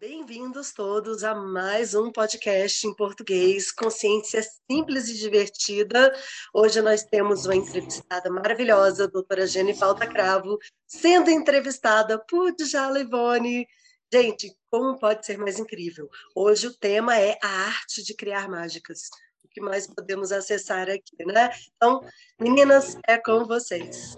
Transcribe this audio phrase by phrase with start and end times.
[0.00, 4.40] Bem-vindos todos a mais um podcast em português, Consciência
[4.70, 6.14] Simples e Divertida.
[6.54, 9.44] Hoje nós temos uma entrevistada maravilhosa, a doutora
[9.76, 10.56] Falta Cravo,
[10.86, 13.66] sendo entrevistada por Djala Ivone.
[14.12, 16.08] Gente, como pode ser mais incrível?
[16.32, 19.00] Hoje o tema é a arte de criar mágicas.
[19.42, 21.50] O que mais podemos acessar aqui, né?
[21.74, 22.00] Então,
[22.38, 24.16] meninas, é com vocês.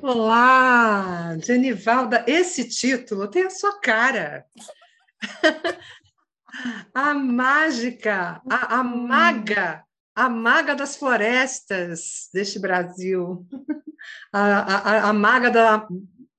[0.00, 2.24] Olá, Genivalda.
[2.26, 4.46] Esse título tem a sua cara.
[6.94, 9.06] a mágica, a, a hum.
[9.06, 13.46] maga, a maga das florestas deste Brasil,
[14.32, 15.86] a, a, a maga da,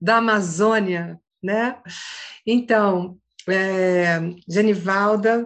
[0.02, 1.81] da Amazônia, né?
[2.45, 5.45] Então, é, Genivalda,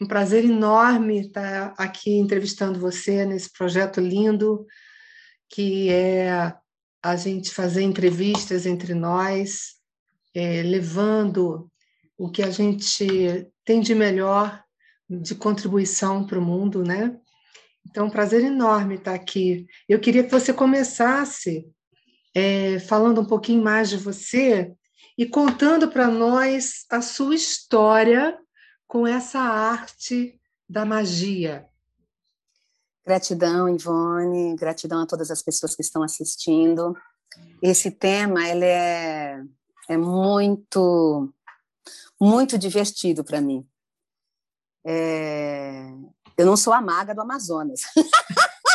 [0.00, 4.66] um prazer enorme estar aqui entrevistando você nesse projeto lindo
[5.48, 6.54] que é
[7.10, 9.76] a gente fazer entrevistas entre nós,
[10.34, 11.70] é, levando
[12.18, 13.06] o que a gente
[13.64, 14.62] tem de melhor
[15.08, 17.16] de contribuição para o mundo, né?
[17.88, 19.66] Então, é um prazer enorme estar aqui.
[19.88, 21.66] Eu queria que você começasse
[22.34, 24.72] é, falando um pouquinho mais de você
[25.16, 28.36] e contando para nós a sua história
[28.86, 31.66] com essa arte da magia.
[33.06, 36.96] Gratidão, Ivone, gratidão a todas as pessoas que estão assistindo.
[37.62, 39.40] Esse tema ele é,
[39.88, 41.32] é muito,
[42.20, 43.64] muito divertido para mim.
[44.84, 45.86] É,
[46.36, 47.82] eu não sou a maga do Amazonas.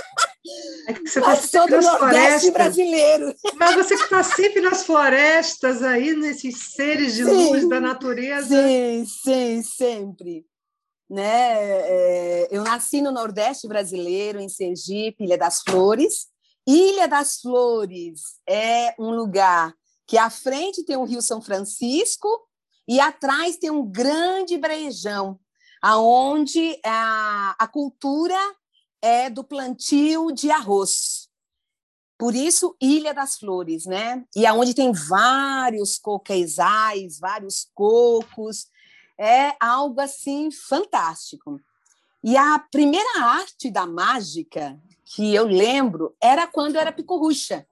[0.87, 2.49] É que você está sempre nas florestas.
[2.51, 3.35] brasileiro.
[3.55, 8.47] Mas você que está sempre nas florestas aí, nesses seres de sim, luz da natureza.
[8.47, 10.45] Sim, sim, sempre
[11.11, 11.25] né?
[11.25, 16.27] É, eu nasci no Nordeste brasileiro, em Sergipe, Ilha das Flores.
[16.65, 19.75] Ilha das Flores é um lugar
[20.07, 22.29] que à frente tem o Rio São Francisco
[22.87, 25.37] e atrás tem um grande brejão,
[25.81, 28.39] aonde a, a cultura
[29.01, 31.29] é do plantio de arroz.
[32.17, 34.23] Por isso, Ilha das Flores, né?
[34.35, 38.67] E aonde tem vários coqueizais, vários cocos,
[39.21, 41.61] é algo assim fantástico.
[42.23, 47.67] E a primeira arte da mágica que eu lembro era quando eu era picorrucha,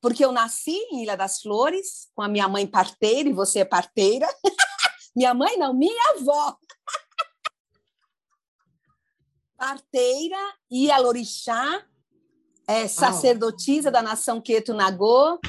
[0.00, 3.64] porque eu nasci em Ilha das Flores com a minha mãe parteira e você é
[3.64, 4.28] parteira.
[5.16, 6.56] minha mãe não, minha avó.
[9.58, 11.84] parteira e a Lorixá,
[12.68, 15.40] é, sacerdotisa da nação Queto Nagô,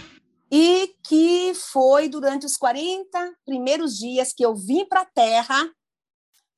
[0.51, 5.69] e que foi durante os 40 primeiros dias que eu vim para a Terra,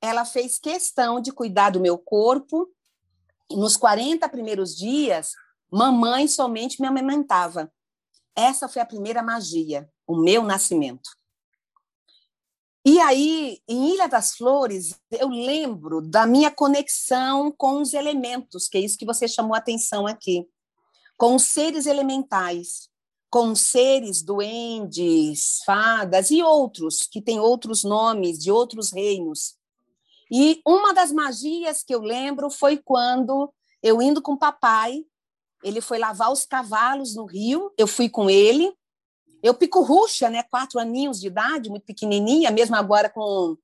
[0.01, 2.69] ela fez questão de cuidar do meu corpo.
[3.49, 5.31] E nos 40 primeiros dias,
[5.71, 7.71] mamãe somente me amamentava.
[8.35, 11.09] Essa foi a primeira magia, o meu nascimento.
[12.85, 18.77] E aí, em Ilha das Flores, eu lembro da minha conexão com os elementos, que
[18.77, 20.47] é isso que você chamou a atenção aqui,
[21.17, 22.89] com os seres elementais
[23.37, 29.53] com seres, duendes, fadas e outros, que têm outros nomes, de outros reinos.
[30.31, 33.53] E uma das magias que eu lembro foi quando
[33.83, 35.05] eu indo com o papai,
[35.63, 38.73] ele foi lavar os cavalos no rio, eu fui com ele,
[39.43, 43.55] eu pico ruxa, né, quatro aninhos de idade, muito pequenininha, mesmo agora com,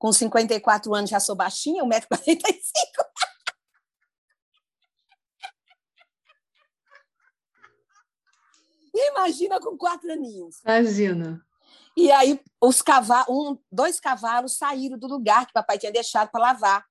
[0.00, 2.02] com 54 anos já sou baixinha, 1,45m.
[8.94, 10.60] Imagina com quatro aninhos.
[10.64, 11.44] Imagina.
[11.96, 16.40] E aí os cavalos, um, dois cavalos saíram do lugar que papai tinha deixado para
[16.40, 16.84] lavar.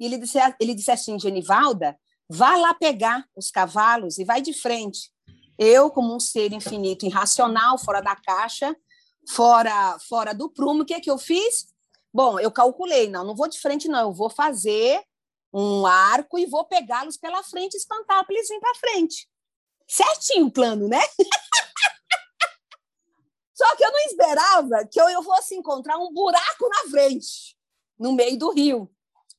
[0.00, 1.98] E ele disse, ele disse assim, Genivalda,
[2.28, 5.10] vá lá pegar os cavalos e vai de frente.
[5.58, 8.76] Eu, como um ser infinito, irracional, fora da caixa,
[9.28, 11.66] fora fora do prumo, o que é que eu fiz?
[12.12, 15.02] Bom, eu calculei, não, não vou de frente, não, eu vou fazer
[15.52, 19.28] um arco e vou pegá-los pela frente espantar eles para frente.
[19.88, 21.00] Certinho o plano, né?
[23.54, 27.56] Só que eu não esperava que eu, eu fosse encontrar um buraco na frente,
[27.98, 28.88] no meio do rio.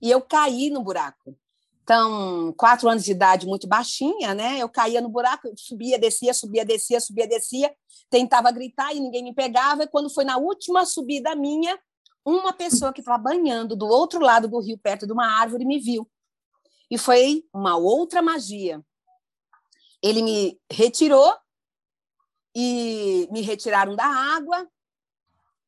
[0.02, 1.38] E eu caí no buraco.
[1.84, 4.60] Então, quatro anos de idade, muito baixinha, né?
[4.60, 7.74] Eu caía no buraco, subia, descia, subia, descia, subia, descia,
[8.10, 9.84] tentava gritar e ninguém me pegava.
[9.84, 11.80] E quando foi na última subida minha,
[12.24, 15.80] uma pessoa que estava banhando do outro lado do rio, perto de uma árvore, me
[15.80, 16.08] viu.
[16.92, 18.84] E foi uma outra magia.
[20.02, 21.34] Ele me retirou
[22.56, 24.68] e me retiraram da água.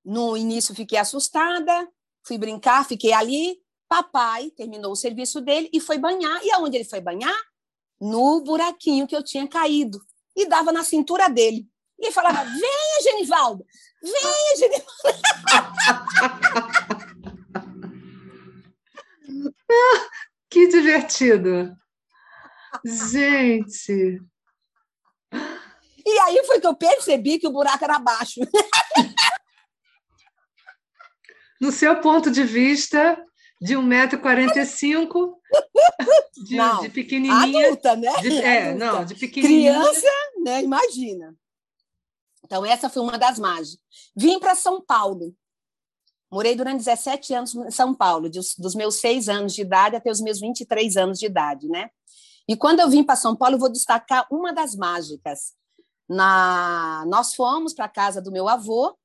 [0.03, 1.87] No início fiquei assustada,
[2.23, 3.61] fui brincar, fiquei ali.
[3.87, 6.43] Papai terminou o serviço dele e foi banhar.
[6.45, 7.37] E aonde ele foi banhar?
[7.99, 10.01] No buraquinho que eu tinha caído
[10.35, 11.67] e dava na cintura dele.
[11.99, 13.65] E ele falava: Venha, Genivaldo!
[14.01, 15.21] Venha, Genivaldo!
[19.73, 20.09] Ah,
[20.49, 21.75] que divertido!
[22.85, 24.21] Gente.
[26.05, 28.39] E aí foi que eu percebi que o buraco era baixo.
[31.59, 33.23] No seu ponto de vista,
[33.61, 35.35] de 1,45m,
[36.47, 37.67] de, Não, de pequenininha.
[37.67, 38.11] Adulta, né?
[38.21, 38.85] de- é, Adulta.
[38.85, 39.73] não, de pequenininha.
[39.79, 40.07] Criança,
[40.43, 40.63] né?
[40.63, 41.35] Imagina.
[42.43, 43.77] Então, essa foi uma das mágicas.
[44.15, 45.35] Vim para São Paulo.
[46.31, 50.09] Morei durante 17 anos em São Paulo, dos, dos meus seis anos de idade até
[50.09, 51.89] os meus 23 anos de idade, né?
[52.47, 55.53] E quando eu vim para São Paulo, eu vou destacar uma das mágicas.
[56.09, 57.05] Na...
[57.07, 58.97] Nós fomos para a casa do meu avô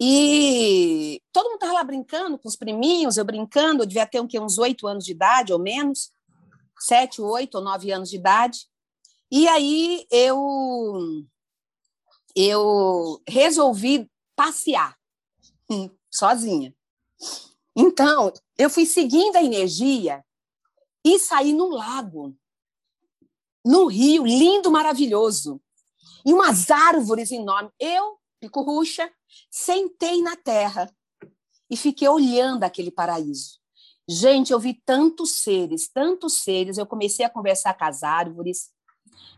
[0.00, 4.26] e todo mundo estava lá brincando com os priminhos, eu brincando, eu devia ter um,
[4.26, 4.40] quê?
[4.40, 6.10] uns oito anos de idade ou menos,
[6.80, 8.66] sete, oito ou nove anos de idade.
[9.30, 11.24] E aí eu
[12.36, 14.96] eu resolvi passear
[16.10, 16.74] sozinha.
[17.76, 20.24] Então, eu fui seguindo a energia
[21.04, 22.34] e saí no lago,
[23.64, 25.60] no rio, lindo, maravilhoso.
[26.24, 27.72] E umas árvores enormes.
[27.78, 29.10] Eu, pico-ruxa,
[29.50, 30.90] sentei na terra
[31.70, 33.58] e fiquei olhando aquele paraíso.
[34.08, 36.78] Gente, eu vi tantos seres, tantos seres.
[36.78, 38.70] Eu comecei a conversar com as árvores,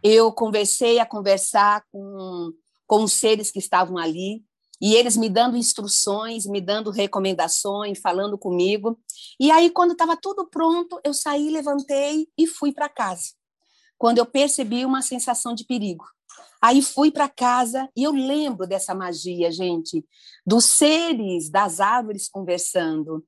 [0.03, 2.53] eu conversei a conversar com,
[2.87, 4.45] com os seres que estavam ali,
[4.81, 8.99] e eles me dando instruções, me dando recomendações, falando comigo.
[9.41, 13.33] E aí, quando estava tudo pronto, eu saí, levantei e fui para casa.
[13.99, 16.05] Quando eu percebi uma sensação de perigo.
[16.61, 20.05] Aí fui para casa e eu lembro dessa magia, gente,
[20.47, 23.25] dos seres das árvores conversando,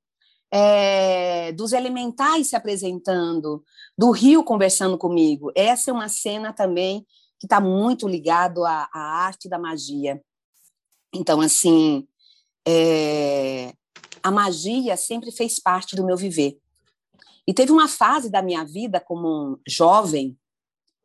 [0.50, 3.62] é, dos elementais se apresentando,
[3.96, 5.52] do rio conversando comigo.
[5.54, 7.06] Essa é uma cena também
[7.38, 10.20] que está muito ligado à, à, arte da magia.
[11.12, 12.06] Então, assim,
[12.66, 13.72] é,
[14.22, 16.58] a magia sempre fez parte do meu viver.
[17.46, 20.38] E teve uma fase da minha vida como jovem,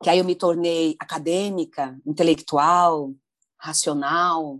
[0.01, 3.13] que aí eu me tornei acadêmica, intelectual,
[3.57, 4.59] racional,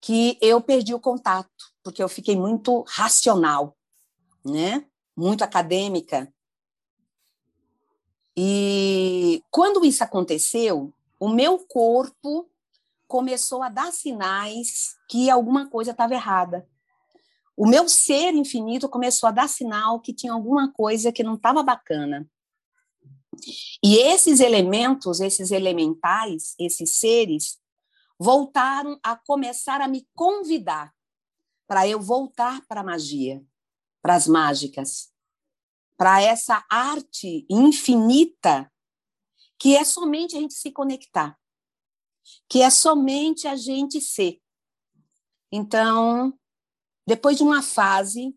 [0.00, 1.48] que eu perdi o contato,
[1.82, 3.76] porque eu fiquei muito racional,
[4.44, 4.84] né?
[5.16, 6.32] Muito acadêmica.
[8.36, 12.48] E quando isso aconteceu, o meu corpo
[13.08, 16.68] começou a dar sinais que alguma coisa estava errada.
[17.56, 21.62] O meu ser infinito começou a dar sinal que tinha alguma coisa que não estava
[21.62, 22.30] bacana.
[23.82, 27.58] E esses elementos, esses elementais, esses seres,
[28.18, 30.92] voltaram a começar a me convidar
[31.66, 33.42] para eu voltar para a magia,
[34.02, 35.12] para as mágicas,
[35.96, 38.70] para essa arte infinita
[39.58, 41.37] que é somente a gente se conectar,
[42.48, 44.40] que é somente a gente ser.
[45.52, 46.32] Então,
[47.06, 48.34] depois de uma fase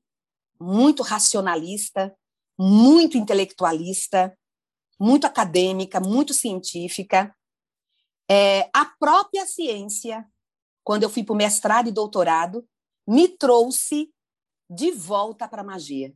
[0.59, 2.15] muito racionalista,
[2.57, 4.37] muito intelectualista,
[4.99, 7.35] muito acadêmica, muito científica,
[8.29, 10.25] é, a própria ciência,
[10.83, 12.65] quando eu fui para o mestrado e doutorado,
[13.07, 14.09] me trouxe
[14.69, 16.15] de volta para a magia.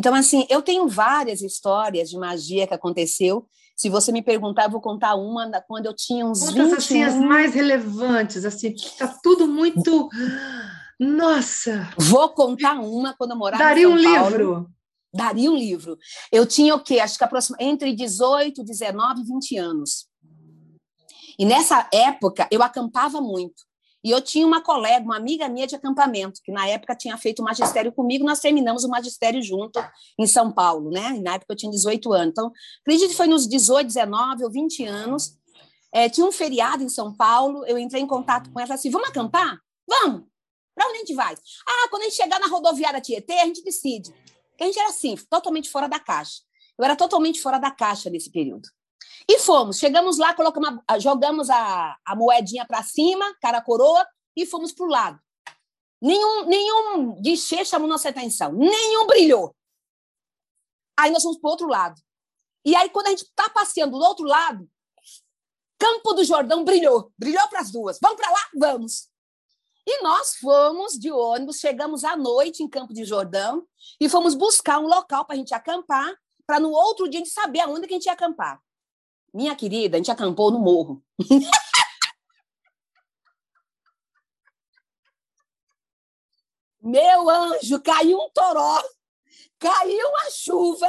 [0.00, 3.46] Então, assim, eu tenho várias histórias de magia que aconteceu.
[3.76, 7.02] Se você me perguntar, eu vou contar uma quando eu tinha uns Contas, 20 assim,
[7.02, 10.08] as mais relevantes, assim, está tudo muito...
[10.98, 11.92] Nossa!
[11.98, 14.30] Vou contar uma quando eu morava Daria em São um Paulo.
[14.30, 14.70] livro.
[15.12, 15.98] Daria um livro.
[16.32, 16.98] Eu tinha o quê?
[16.98, 17.24] Acho que
[17.58, 20.06] entre 18, 19 e 20 anos.
[21.38, 23.69] E nessa época, eu acampava muito.
[24.02, 27.42] E eu tinha uma colega, uma amiga minha de acampamento, que na época tinha feito
[27.42, 29.78] magistério comigo, nós terminamos o magistério junto
[30.18, 31.16] em São Paulo, né?
[31.16, 32.28] E na época eu tinha 18 anos.
[32.32, 35.38] Então, acredito que foi nos 18, 19 ou 20 anos.
[35.92, 39.08] É, tinha um feriado em São Paulo, eu entrei em contato com ela assim: vamos
[39.08, 39.58] acampar?
[39.86, 40.22] Vamos!
[40.74, 41.34] Para onde a gente vai?
[41.66, 44.12] Ah, quando a gente chegar na rodoviária Tietê, a gente decide.
[44.50, 46.40] Porque a gente era assim, totalmente fora da caixa.
[46.78, 48.66] Eu era totalmente fora da caixa nesse período.
[49.30, 54.44] E fomos, chegamos lá, colocamos a, jogamos a, a moedinha para cima, cara coroa, e
[54.44, 55.20] fomos para o lado.
[56.02, 59.54] Nenhum, nenhum guichê chamou nossa atenção, nenhum brilhou.
[60.98, 61.94] Aí nós fomos para o outro lado.
[62.64, 64.68] E aí, quando a gente está passeando do outro lado,
[65.78, 68.00] Campo do Jordão brilhou, brilhou para as duas.
[68.02, 68.48] Vamos para lá?
[68.56, 69.08] Vamos.
[69.86, 73.64] E nós fomos de ônibus, chegamos à noite em Campo de Jordão
[74.00, 76.12] e fomos buscar um local para a gente acampar,
[76.44, 78.60] para no outro dia a gente saber aonde que a gente ia acampar.
[79.32, 81.02] Minha querida, a gente acampou no morro.
[86.82, 88.82] Meu anjo, caiu um toró,
[89.58, 90.88] caiu uma chuva,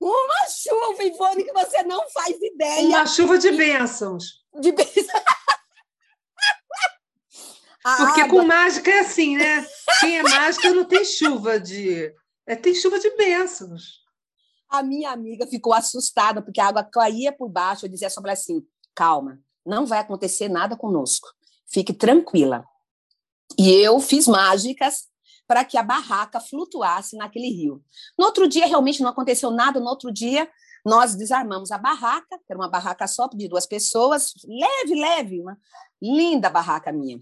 [0.00, 2.88] uma chuva, Ivone, que você não faz ideia.
[2.88, 4.42] Uma chuva de bênçãos.
[4.58, 5.06] De bênçãos.
[7.98, 8.40] Porque água...
[8.40, 9.64] com mágica é assim, né?
[10.00, 12.12] Quem é mágica não tem chuva de,
[12.46, 14.05] É, tem chuva de bênçãos.
[14.68, 17.86] A minha amiga ficou assustada, porque a água caía por baixo.
[17.86, 21.28] Eu dizia para assim: calma, não vai acontecer nada conosco.
[21.66, 22.64] Fique tranquila.
[23.58, 25.08] E eu fiz mágicas
[25.46, 27.82] para que a barraca flutuasse naquele rio.
[28.18, 29.78] No outro dia, realmente não aconteceu nada.
[29.78, 30.48] No outro dia,
[30.84, 35.58] nós desarmamos a barraca, que era uma barraca só de duas pessoas, leve, leve, uma
[36.00, 37.20] linda barraca minha.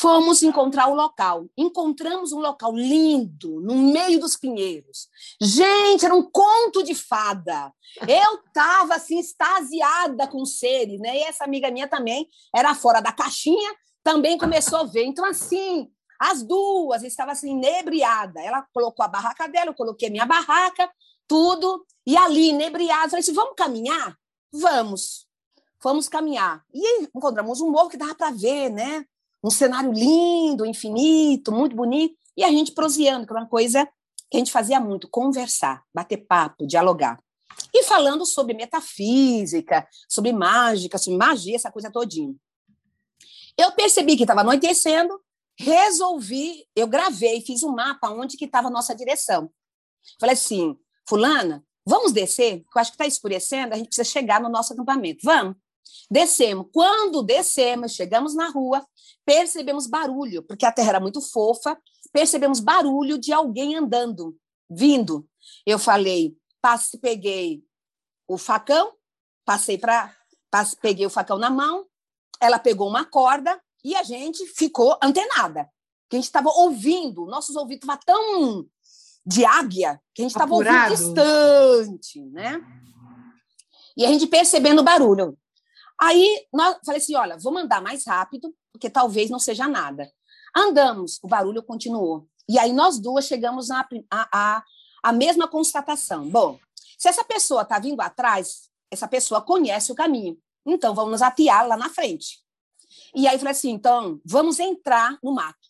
[0.00, 1.44] Fomos encontrar o local.
[1.54, 5.10] Encontramos um local lindo, no meio dos pinheiros.
[5.38, 7.70] Gente, era um conto de fada.
[8.08, 11.18] Eu estava assim, extasiada com seres, né?
[11.18, 12.26] E essa amiga minha também
[12.56, 15.04] era fora da caixinha, também começou a ver.
[15.04, 18.40] Então, assim, as duas estavam assim, inebriada.
[18.40, 20.90] Ela colocou a barraca dela, eu coloquei a minha barraca,
[21.28, 21.84] tudo.
[22.06, 24.16] E ali, inebriada, falei assim: vamos caminhar?
[24.50, 25.26] Vamos.
[25.78, 26.64] Fomos caminhar.
[26.72, 29.04] E encontramos um morro que dava para ver, né?
[29.42, 33.86] Um cenário lindo, infinito, muito bonito, e a gente proseando, que é uma coisa
[34.30, 37.18] que a gente fazia muito, conversar, bater papo, dialogar.
[37.74, 42.34] E falando sobre metafísica, sobre mágica, sobre magia, essa coisa todinha.
[43.58, 45.20] Eu percebi que estava anoitecendo,
[45.58, 49.50] resolvi, eu gravei, fiz um mapa onde que estava a nossa direção.
[50.18, 52.64] Falei assim, fulana, vamos descer?
[52.74, 55.20] Eu acho que está escurecendo, a gente precisa chegar no nosso acampamento.
[55.24, 55.56] Vamos.
[56.10, 56.66] Descemos.
[56.72, 58.84] Quando descemos, chegamos na rua,
[59.24, 61.78] percebemos barulho, porque a terra era muito fofa,
[62.12, 64.36] percebemos barulho de alguém andando,
[64.68, 65.28] vindo.
[65.64, 67.62] Eu falei, passe, peguei
[68.26, 68.92] o facão,
[69.44, 70.14] passei para,
[70.80, 71.86] peguei o facão na mão,
[72.40, 75.68] ela pegou uma corda e a gente ficou antenada.
[76.08, 78.66] Que a gente estava ouvindo, nossos ouvidos estavam tão
[79.24, 82.60] de águia que a gente estava ouvindo distante, né?
[83.96, 85.38] E a gente percebendo o barulho.
[86.00, 90.10] Aí nós falei assim: olha, vou mandar mais rápido, porque talvez não seja nada.
[90.56, 92.26] Andamos, o barulho continuou.
[92.48, 94.64] E aí nós duas chegamos à a, a,
[95.02, 96.28] a mesma constatação.
[96.28, 96.58] Bom,
[96.98, 100.38] se essa pessoa está vindo atrás, essa pessoa conhece o caminho.
[100.66, 102.40] Então vamos nos apiar lá na frente.
[103.14, 105.68] E aí falei assim: então vamos entrar no mato.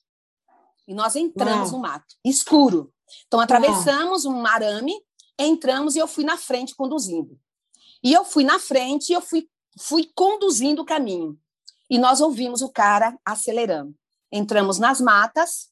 [0.87, 2.93] E nós entramos no mato, escuro.
[3.27, 4.95] Então atravessamos um arame,
[5.39, 7.39] entramos e eu fui na frente conduzindo.
[8.03, 11.39] E eu fui na frente e eu fui fui conduzindo o caminho.
[11.89, 13.95] E nós ouvimos o cara acelerando.
[14.33, 15.71] Entramos nas matas,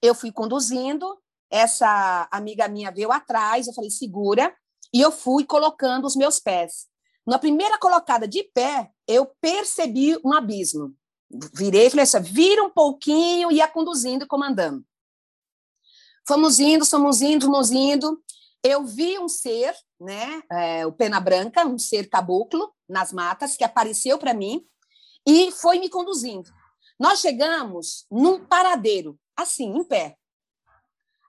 [0.00, 1.18] eu fui conduzindo,
[1.50, 4.54] essa amiga minha veio atrás, eu falei, segura,
[4.92, 6.86] e eu fui colocando os meus pés.
[7.26, 10.94] Na primeira colocada de pé, eu percebi um abismo.
[11.52, 14.84] Virei e falei assim, vira um pouquinho, ia conduzindo e comandando.
[16.26, 18.22] Fomos indo, fomos indo, fomos indo.
[18.62, 23.64] Eu vi um ser, né, é, o Pena Branca, um ser caboclo, nas matas, que
[23.64, 24.66] apareceu para mim
[25.26, 26.50] e foi me conduzindo.
[26.98, 30.16] Nós chegamos num paradeiro, assim, em pé.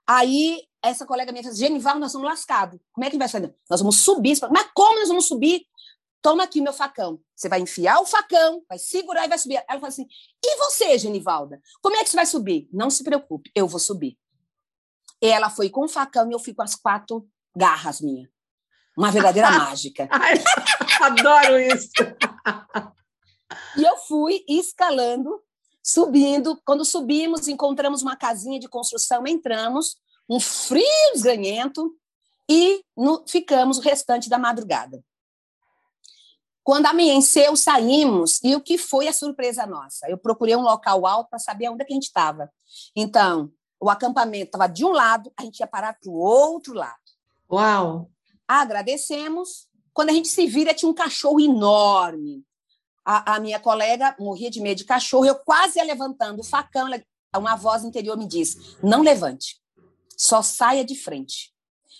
[0.06, 2.80] Aí essa colega minha disse: Genival, nós estamos lascados.
[2.92, 3.54] Como é que vai sair?
[3.68, 4.38] Nós vamos subir.
[4.50, 5.66] Mas como nós vamos subir?
[6.22, 7.20] Toma aqui meu facão.
[7.36, 9.56] Você vai enfiar o facão, vai segurar e vai subir.
[9.56, 10.06] Ela falou assim:
[10.44, 11.60] E você, Genivalda?
[11.82, 12.68] Como é que você vai subir?
[12.72, 14.18] Não se preocupe, eu vou subir.
[15.20, 18.30] Ela foi com o facão e eu fui com as quatro garras minhas.
[18.98, 20.08] Uma verdadeira mágica.
[20.10, 20.34] Ai,
[21.00, 21.92] adoro isso.
[23.76, 25.40] e eu fui escalando,
[25.80, 26.60] subindo.
[26.64, 29.96] Quando subimos, encontramos uma casinha de construção, entramos,
[30.28, 31.94] um frio desganhento,
[32.50, 35.00] e no, ficamos o restante da madrugada.
[36.64, 40.10] Quando amanheceu, saímos, e o que foi a surpresa nossa?
[40.10, 42.50] Eu procurei um local alto para saber onde é que a gente estava.
[42.96, 46.98] Então, o acampamento estava de um lado, a gente ia parar para o outro lado.
[47.48, 48.10] Uau!
[48.48, 49.68] Agradecemos.
[49.92, 52.42] Quando a gente se vira, tinha um cachorro enorme.
[53.04, 56.88] A, a minha colega morria de medo de cachorro, eu quase ia levantando o facão.
[57.36, 59.60] Uma voz interior me disse: não levante,
[60.16, 61.54] só saia de frente.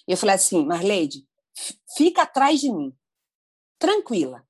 [0.07, 1.27] Eu falei assim, Marleide,
[1.97, 2.95] fica atrás de mim,
[3.79, 4.43] tranquila.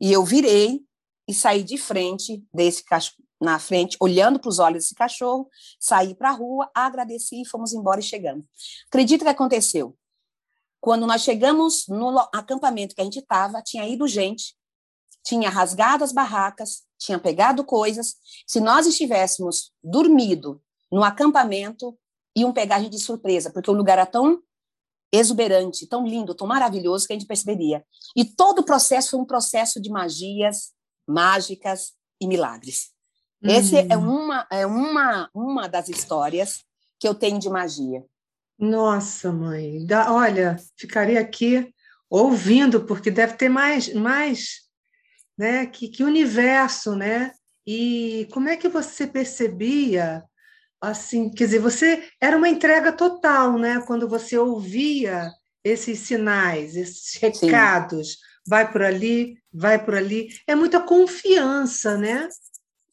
[0.00, 0.84] E eu virei
[1.26, 6.14] e saí de frente desse cachorro, na frente, olhando para os olhos desse cachorro, saí
[6.14, 8.44] para a rua, agradeci, fomos embora e chegamos.
[8.88, 9.96] Acredita que aconteceu?
[10.80, 14.56] Quando nós chegamos no acampamento que a gente estava, tinha ido gente,
[15.24, 18.16] tinha rasgado as barracas, tinha pegado coisas.
[18.46, 21.96] Se nós estivéssemos dormido no acampamento,
[22.36, 24.42] iam pegar a gente de surpresa, porque o lugar era tão
[25.12, 27.84] exuberante, tão lindo, tão maravilhoso que a gente perceberia.
[28.16, 30.72] E todo o processo foi um processo de magias,
[31.06, 32.90] mágicas e milagres.
[33.42, 33.50] Uhum.
[33.50, 34.24] Esse é uhum.
[34.24, 36.64] uma é uma uma das histórias
[36.98, 38.04] que eu tenho de magia.
[38.58, 41.72] Nossa, mãe, da, olha, ficaria aqui
[42.10, 44.68] ouvindo, porque deve ter mais, mais
[45.38, 45.66] né?
[45.66, 47.32] Que, que universo, né?
[47.66, 50.24] E como é que você percebia
[50.80, 53.80] assim, quer dizer, você era uma entrega total, né?
[53.86, 55.30] Quando você ouvia
[55.62, 58.16] esses sinais, esses recados, Sim.
[58.46, 62.28] vai por ali, vai por ali, é muita confiança, né?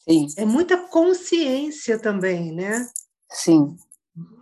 [0.08, 0.28] Sim.
[0.38, 2.88] É muita consciência também, né?
[3.32, 3.76] Sim.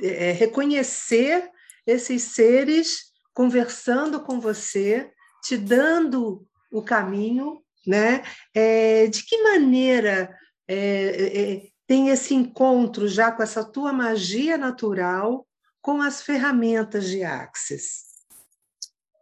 [0.02, 1.50] É, é reconhecer
[1.86, 5.12] esses seres conversando com você,
[5.44, 8.24] te dando o caminho, né?
[8.54, 10.36] É, de que maneira
[10.68, 15.46] é, é, é, tem esse encontro já com essa tua magia natural
[15.82, 18.06] com as ferramentas de Axis?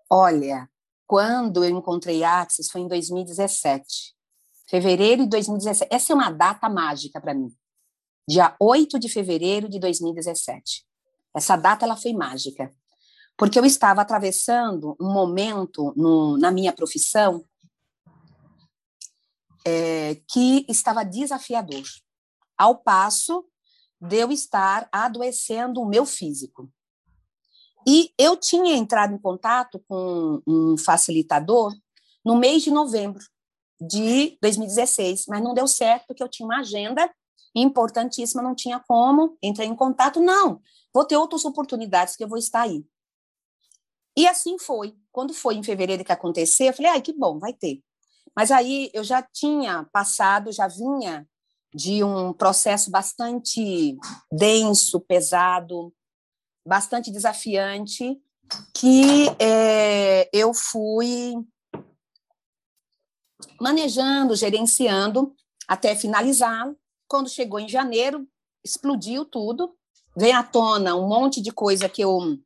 [0.10, 0.70] Olha,
[1.08, 4.14] quando eu encontrei Axis foi em 2017.
[4.70, 5.94] Fevereiro de 2017.
[5.94, 7.52] Essa é uma data mágica para mim.
[8.32, 10.86] Dia 8 de fevereiro de 2017.
[11.36, 12.74] Essa data ela foi mágica,
[13.36, 17.44] porque eu estava atravessando um momento no, na minha profissão
[19.68, 21.84] é, que estava desafiador,
[22.58, 23.46] ao passo
[24.00, 26.72] de eu estar adoecendo o meu físico.
[27.86, 31.76] E eu tinha entrado em contato com um facilitador
[32.24, 33.26] no mês de novembro
[33.78, 37.14] de 2016, mas não deu certo porque eu tinha uma agenda
[37.56, 40.62] importantíssima, não tinha como, entrei em contato, não,
[40.94, 42.86] vou ter outras oportunidades que eu vou estar aí.
[44.18, 44.96] E assim foi.
[45.12, 47.82] Quando foi em fevereiro que aconteceu, eu falei, ai, que bom, vai ter.
[48.36, 51.28] Mas aí eu já tinha passado, já vinha
[51.74, 53.98] de um processo bastante
[54.32, 55.94] denso, pesado,
[56.66, 58.22] bastante desafiante,
[58.74, 61.34] que é, eu fui
[63.60, 65.34] manejando, gerenciando
[65.68, 66.78] até finalizá-lo.
[67.12, 68.26] Quando chegou em janeiro,
[68.64, 69.76] explodiu tudo,
[70.16, 72.40] veio à tona um monte de coisa que eu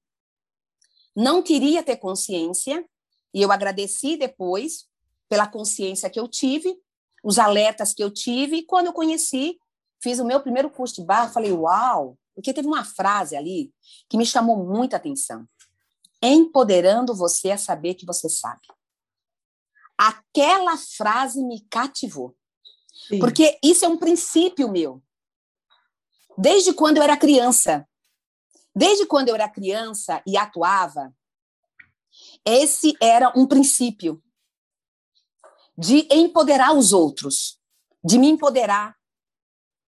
[1.16, 2.84] não queria ter consciência,
[3.32, 4.88] e eu agradeci depois,
[5.30, 6.76] pela consciência que eu tive,
[7.24, 9.60] os alertas que eu tive, e quando eu conheci,
[10.02, 13.72] fiz o meu primeiro curso de barra, falei, uau, porque teve uma frase ali
[14.10, 15.48] que me chamou muita atenção.
[16.20, 18.62] Empoderando você a saber que você sabe.
[19.96, 22.36] Aquela frase me cativou.
[23.20, 25.02] Porque isso é um princípio meu.
[26.38, 27.88] Desde quando eu era criança.
[28.76, 31.14] Desde quando eu era criança e atuava,
[32.46, 34.22] esse era um princípio
[35.78, 37.60] de empoderar os outros,
[38.04, 38.96] de me empoderar,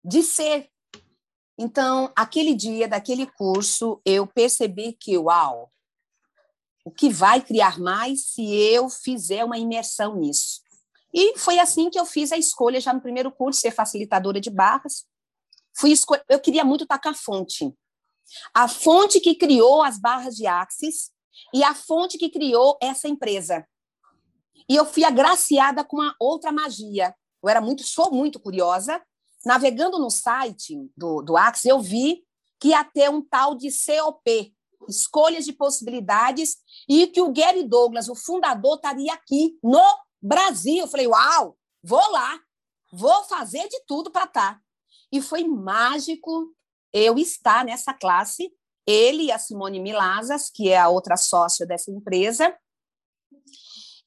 [0.05, 0.71] de ser.
[1.57, 5.73] Então, aquele dia daquele curso, eu percebi que, uau,
[6.85, 10.62] o que vai criar mais se eu fizer uma imersão nisso?
[11.19, 14.51] E foi assim que eu fiz a escolha já no primeiro curso, ser facilitadora de
[14.51, 15.05] barras.
[15.77, 16.17] Fui escol...
[16.29, 17.75] Eu queria muito tacar a fonte.
[18.55, 21.11] A fonte que criou as barras de Axis
[21.53, 23.67] e a fonte que criou essa empresa.
[24.69, 27.13] E eu fui agraciada com uma outra magia.
[27.43, 29.03] Eu era muito, sou muito curiosa.
[29.45, 32.23] Navegando no site do, do Axis, eu vi
[32.61, 34.55] que ia ter um tal de COP,
[34.89, 39.83] escolhas de possibilidades, e que o Gary Douglas, o fundador, estaria aqui no
[40.21, 40.79] Brasil.
[40.79, 42.39] Eu falei, uau, vou lá,
[42.93, 44.55] vou fazer de tudo para estar.
[44.55, 44.61] Tá.
[45.13, 46.55] E foi mágico
[46.93, 48.53] eu estar nessa classe,
[48.87, 52.57] ele e a Simone Milazas, que é a outra sócia dessa empresa,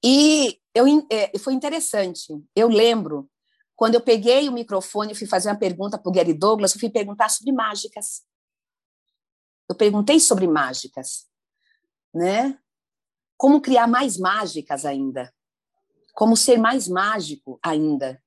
[0.04, 2.34] e eu, é, foi interessante.
[2.56, 3.30] Eu lembro,
[3.76, 6.80] quando eu peguei o microfone e fui fazer uma pergunta para o Gary Douglas, eu
[6.80, 8.24] fui perguntar sobre mágicas.
[9.70, 11.28] Eu perguntei sobre mágicas,
[12.14, 12.60] né?
[13.38, 15.34] Como criar mais mágicas ainda?
[16.14, 18.22] Como ser mais mágico ainda?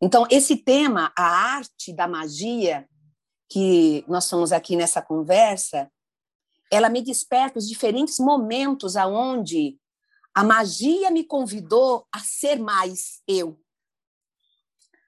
[0.00, 2.88] Então, esse tema, a arte da magia,
[3.48, 5.90] que nós estamos aqui nessa conversa,
[6.70, 9.78] ela me desperta os diferentes momentos aonde
[10.34, 13.60] a magia me convidou a ser mais eu,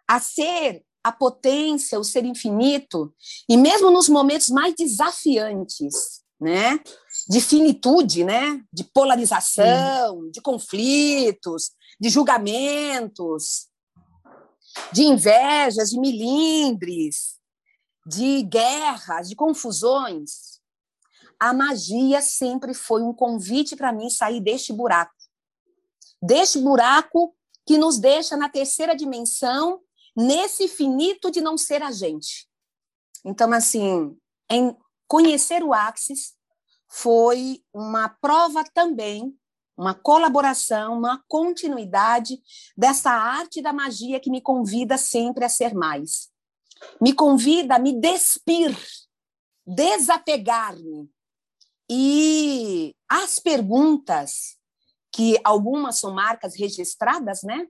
[0.07, 3.15] a ser a potência, o ser infinito,
[3.49, 6.79] e mesmo nos momentos mais desafiantes, né?
[7.29, 8.63] De finitude, né?
[8.73, 10.31] De polarização, Sim.
[10.31, 13.69] de conflitos, de julgamentos,
[14.93, 17.37] de invejas, de milindres,
[18.07, 20.55] de guerras, de confusões
[21.39, 25.15] a magia sempre foi um convite para mim sair deste buraco.
[26.23, 29.81] Deste buraco que nos deixa na terceira dimensão,
[30.17, 32.49] nesse finito de não ser a gente.
[33.25, 34.17] Então, assim,
[34.51, 34.77] em
[35.09, 36.34] conhecer o Axis
[36.94, 39.37] foi uma prova também,
[39.76, 42.40] uma colaboração, uma continuidade
[42.76, 46.30] dessa arte da magia que me convida sempre a ser mais.
[47.00, 48.78] Me convida a me despir,
[49.66, 51.11] desapegar-me
[51.90, 54.57] e as perguntas,
[55.12, 57.66] que algumas são marcas registradas, né?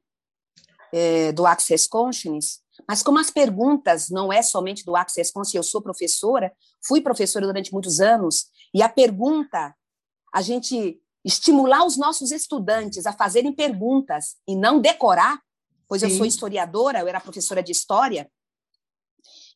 [0.93, 5.63] É, do Access Consciousness, Mas como as perguntas não é somente do Access Response, eu
[5.63, 6.55] sou professora,
[6.87, 9.75] fui professora durante muitos anos, e a pergunta,
[10.33, 15.41] a gente estimular os nossos estudantes a fazerem perguntas e não decorar,
[15.89, 16.09] pois Sim.
[16.09, 18.31] eu sou historiadora, eu era professora de história,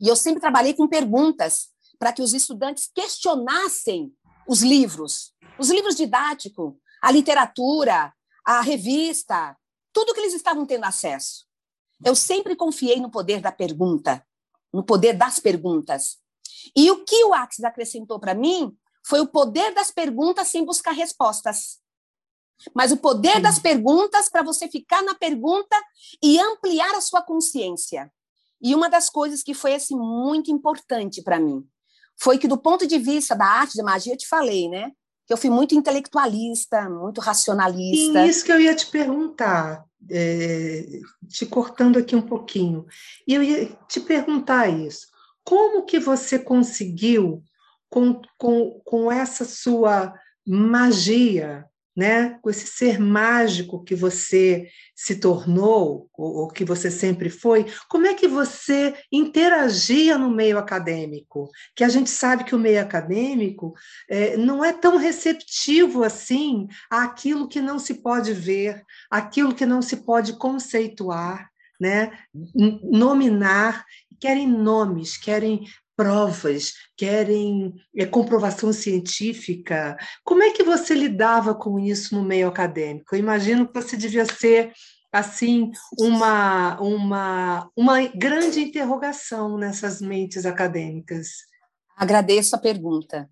[0.00, 4.12] e eu sempre trabalhei com perguntas para que os estudantes questionassem
[4.46, 8.14] os livros, os livros didáticos, a literatura,
[8.46, 9.56] a revista,
[9.92, 11.44] tudo que eles estavam tendo acesso.
[12.04, 14.24] Eu sempre confiei no poder da pergunta,
[14.72, 16.18] no poder das perguntas.
[16.76, 18.76] E o que o Axis acrescentou para mim
[19.08, 21.78] foi o poder das perguntas sem buscar respostas.
[22.74, 23.42] Mas o poder Sim.
[23.42, 25.74] das perguntas para você ficar na pergunta
[26.22, 28.12] e ampliar a sua consciência.
[28.60, 31.64] E uma das coisas que foi assim muito importante para mim
[32.20, 34.92] foi que do ponto de vista da arte da magia, eu te falei, né?
[35.26, 38.24] Que eu fui muito intelectualista, muito racionalista.
[38.24, 42.84] Sim, isso que eu ia te perguntar, é, te cortando aqui um pouquinho.
[43.26, 45.06] E eu ia te perguntar isso.
[45.44, 47.42] Como que você conseguiu,
[47.90, 50.14] com, com, com essa sua
[50.46, 51.66] magia,
[51.98, 52.38] né?
[52.40, 58.06] com esse ser mágico que você se tornou, ou, ou, que você sempre foi, como
[58.06, 61.50] é que você interagia no meio acadêmico?
[61.74, 63.74] Que a gente sabe que o meio acadêmico
[64.08, 69.82] é, não é tão receptivo assim àquilo que não se pode ver, aquilo que não
[69.82, 71.50] se pode conceituar.
[71.80, 72.10] Né?
[72.82, 73.84] nominar,
[74.18, 75.64] querem nomes, querem
[75.98, 79.96] provas, querem é, comprovação científica.
[80.22, 83.16] Como é que você lidava com isso no meio acadêmico?
[83.16, 84.72] Eu imagino que você devia ser
[85.12, 91.30] assim uma uma uma grande interrogação nessas mentes acadêmicas.
[91.96, 93.28] Agradeço a pergunta.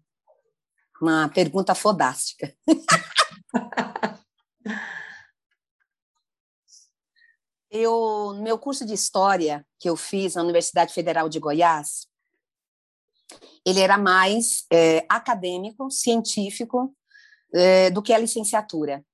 [1.01, 2.53] Uma pergunta fodástica.
[7.71, 12.09] eu, no meu curso de história que eu fiz na Universidade Federal de Goiás,
[13.65, 16.95] ele era mais é, acadêmico, científico,
[17.55, 19.05] é, do que a licenciatura.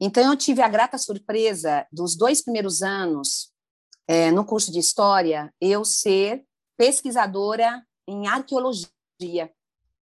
[0.00, 3.52] Então, eu tive a grata surpresa dos dois primeiros anos
[4.06, 6.44] é, no curso de História, eu ser
[6.76, 9.52] pesquisadora em arqueologia.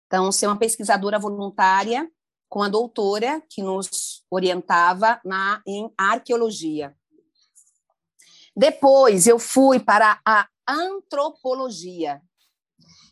[0.06, 2.10] Então, ser uma pesquisadora voluntária
[2.48, 6.96] com a doutora que nos orientava na, em arqueologia.
[8.56, 12.20] Depois, eu fui para a antropologia,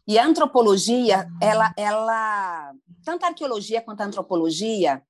[0.09, 2.73] e a antropologia, ela, ela,
[3.05, 5.03] tanto a arqueologia quanto a antropologia,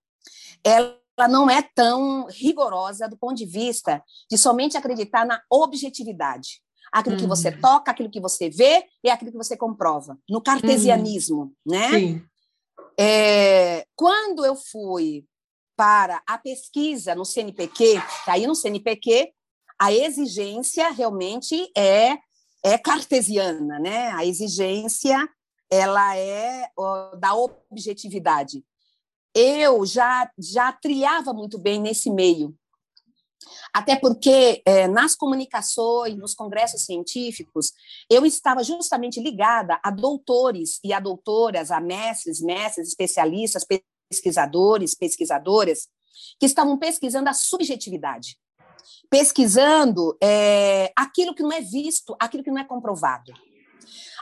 [0.64, 0.98] ela
[1.30, 6.60] não é tão rigorosa do ponto de vista de somente acreditar na objetividade.
[6.90, 7.60] Aquilo que você uhum.
[7.60, 10.18] toca, aquilo que você vê e aquilo que você comprova.
[10.28, 11.52] No cartesianismo, uhum.
[11.64, 11.90] né?
[11.90, 12.22] Sim.
[12.98, 15.24] É, quando eu fui
[15.76, 19.32] para a pesquisa no CNPq, que aí no CNPq
[19.78, 22.18] a exigência realmente é
[22.64, 24.10] é cartesiana, né?
[24.12, 25.28] A exigência
[25.70, 28.64] ela é ó, da objetividade.
[29.34, 32.56] Eu já já triava muito bem nesse meio,
[33.72, 37.72] até porque é, nas comunicações, nos congressos científicos,
[38.10, 43.64] eu estava justamente ligada a doutores e a doutoras, a mestres, mestres, especialistas,
[44.10, 45.88] pesquisadores, pesquisadoras,
[46.40, 48.38] que estavam pesquisando a subjetividade
[49.10, 53.32] pesquisando é, aquilo que não é visto, aquilo que não é comprovado.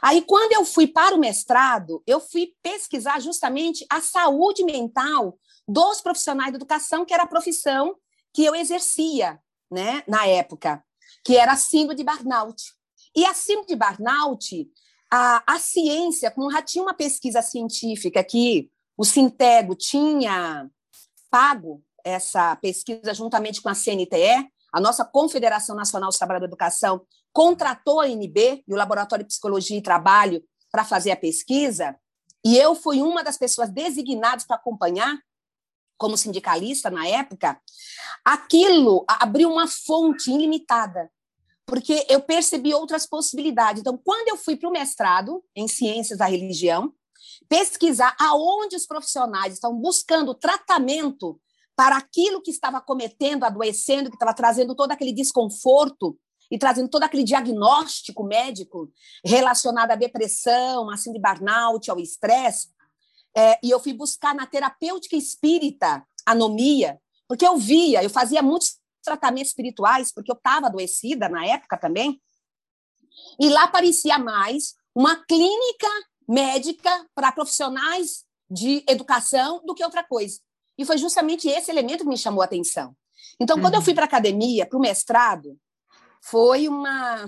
[0.02, 6.00] Aí, quando eu fui para o mestrado, eu fui pesquisar justamente a saúde mental dos
[6.00, 7.96] profissionais de educação, que era a profissão
[8.32, 10.84] que eu exercia né, na época,
[11.24, 12.62] que era a síndrome de burnout.
[13.14, 14.70] E a síndrome de burnout,
[15.10, 20.70] a, a ciência, como já tinha uma pesquisa científica que o Sintego tinha
[21.30, 27.00] pago essa pesquisa juntamente com a CNTE, a nossa Confederação Nacional dos Trabalhadores da Educação
[27.32, 31.98] contratou a NB e o Laboratório de Psicologia e Trabalho para fazer a pesquisa,
[32.44, 35.18] e eu fui uma das pessoas designadas para acompanhar,
[35.96, 37.58] como sindicalista na época,
[38.22, 41.10] aquilo abriu uma fonte ilimitada,
[41.64, 43.80] porque eu percebi outras possibilidades.
[43.80, 46.92] Então, quando eu fui para o mestrado em Ciências da Religião,
[47.48, 51.40] pesquisar aonde os profissionais estão buscando tratamento
[51.76, 56.18] para aquilo que estava cometendo, adoecendo, que estava trazendo todo aquele desconforto
[56.50, 58.90] e trazendo todo aquele diagnóstico médico
[59.24, 62.70] relacionado à depressão, assim de burnout, ao estresse.
[63.36, 68.78] É, e eu fui buscar na terapêutica espírita anomia, porque eu via, eu fazia muitos
[69.04, 72.20] tratamentos espirituais, porque eu estava adoecida na época também,
[73.38, 75.88] e lá parecia mais uma clínica
[76.28, 80.40] médica para profissionais de educação do que outra coisa.
[80.78, 82.96] E foi justamente esse elemento que me chamou a atenção.
[83.40, 83.80] Então, quando uhum.
[83.80, 85.58] eu fui para a academia, para o mestrado,
[86.22, 87.26] foi uma,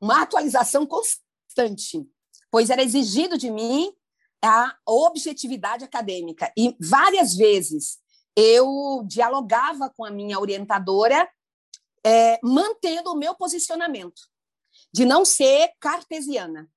[0.00, 2.06] uma atualização constante,
[2.50, 3.92] pois era exigido de mim
[4.42, 6.52] a objetividade acadêmica.
[6.56, 7.98] E várias vezes
[8.36, 11.28] eu dialogava com a minha orientadora,
[12.06, 14.22] é, mantendo o meu posicionamento,
[14.92, 16.70] de não ser cartesiana.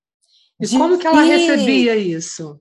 [0.60, 2.58] E como que ela recebia isso?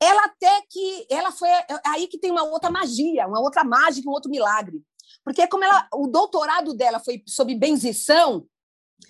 [0.00, 1.48] Ela até que ela foi
[1.86, 4.82] aí que tem uma outra magia, uma outra mágica, um outro milagre.
[5.24, 8.46] Porque como ela, o doutorado dela foi sobre benzição,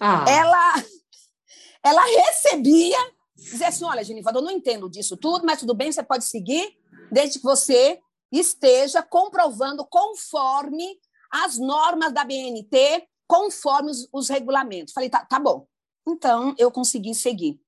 [0.01, 0.25] ah.
[0.29, 0.75] ela
[1.83, 2.99] ela recebia
[3.37, 6.77] dizer assim, olha, Geniva, eu não entendo disso tudo, mas tudo bem, você pode seguir,
[7.11, 8.01] desde que você
[8.33, 10.99] esteja comprovando conforme
[11.31, 14.95] as normas da BNT, conforme os, os regulamentos.
[14.95, 15.67] Falei, tá, tá bom.
[16.07, 17.61] Então, eu consegui seguir.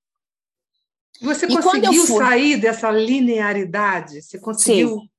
[1.20, 2.18] Você conseguiu fui...
[2.18, 4.22] sair dessa linearidade?
[4.22, 5.00] Você conseguiu?
[5.00, 5.11] Sim.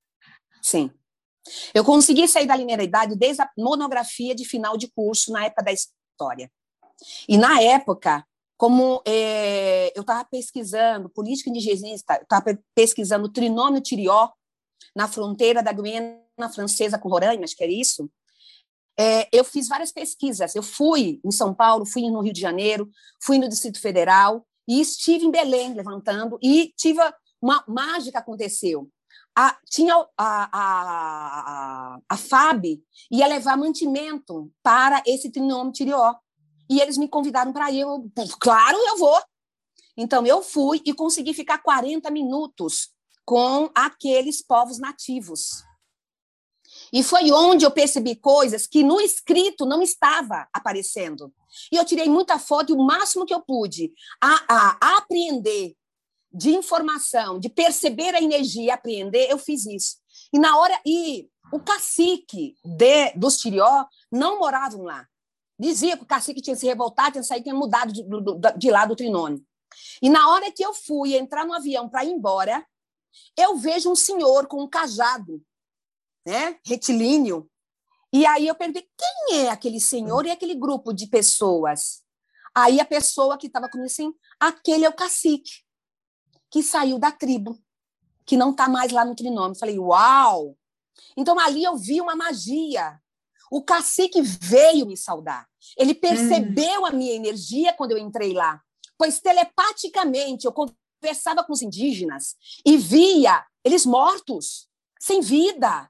[0.61, 0.91] Sim.
[1.73, 5.71] Eu consegui sair da linearidade desde a monografia de final de curso, na época da
[5.71, 6.51] história.
[7.27, 8.25] E, na época,
[8.57, 14.29] como é, eu estava pesquisando política indigenista, estava pesquisando trinômio tirió
[14.95, 18.09] na fronteira da Guiana Francesa com Roraima, acho que era isso,
[18.99, 20.55] é, eu fiz várias pesquisas.
[20.55, 22.89] Eu fui em São Paulo, fui no Rio de Janeiro,
[23.21, 26.99] fui no Distrito Federal e estive em Belém levantando e tive
[27.41, 28.89] uma mágica aconteceu.
[29.35, 36.15] A, tinha a, a, a, a FAB ia levar mantimento para esse trinômio tirió.
[36.69, 37.81] E eles me convidaram para ir.
[37.81, 39.21] Eu, claro, eu vou.
[39.95, 42.89] Então, eu fui e consegui ficar 40 minutos
[43.23, 45.63] com aqueles povos nativos.
[46.91, 51.33] E foi onde eu percebi coisas que no escrito não estava aparecendo.
[51.71, 55.75] E eu tirei muita foto e o máximo que eu pude a, a apreender
[56.31, 59.97] de informação, de perceber a energia apreender, eu fiz isso.
[60.31, 65.07] E na hora e o cacique de, dos Tirió não moravam lá.
[65.59, 68.03] Dizia que o cacique tinha se revoltado, tinha saído, tinha mudado de,
[68.57, 69.43] de lá do Trinômio.
[70.01, 72.65] E na hora que eu fui entrar no avião para ir embora,
[73.35, 75.41] eu vejo um senhor com um cajado,
[76.27, 77.49] né, retilíneo.
[78.11, 82.03] E aí eu perguntei, quem é aquele senhor e aquele grupo de pessoas?
[82.53, 85.63] Aí a pessoa que estava comigo assim, aquele é o cacique,
[86.51, 87.57] que saiu da tribo,
[88.25, 89.57] que não está mais lá no trinômio.
[89.57, 90.57] Falei, uau!
[91.15, 92.99] Então ali eu vi uma magia,
[93.49, 95.47] o cacique veio me saudar.
[95.77, 96.85] Ele percebeu hum.
[96.87, 98.61] a minha energia quando eu entrei lá,
[98.97, 102.35] pois telepaticamente eu conversava com os indígenas
[102.65, 104.67] e via eles mortos,
[104.99, 105.89] sem vida.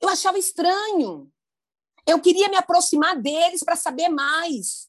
[0.00, 1.30] Eu achava estranho.
[2.06, 4.88] Eu queria me aproximar deles para saber mais.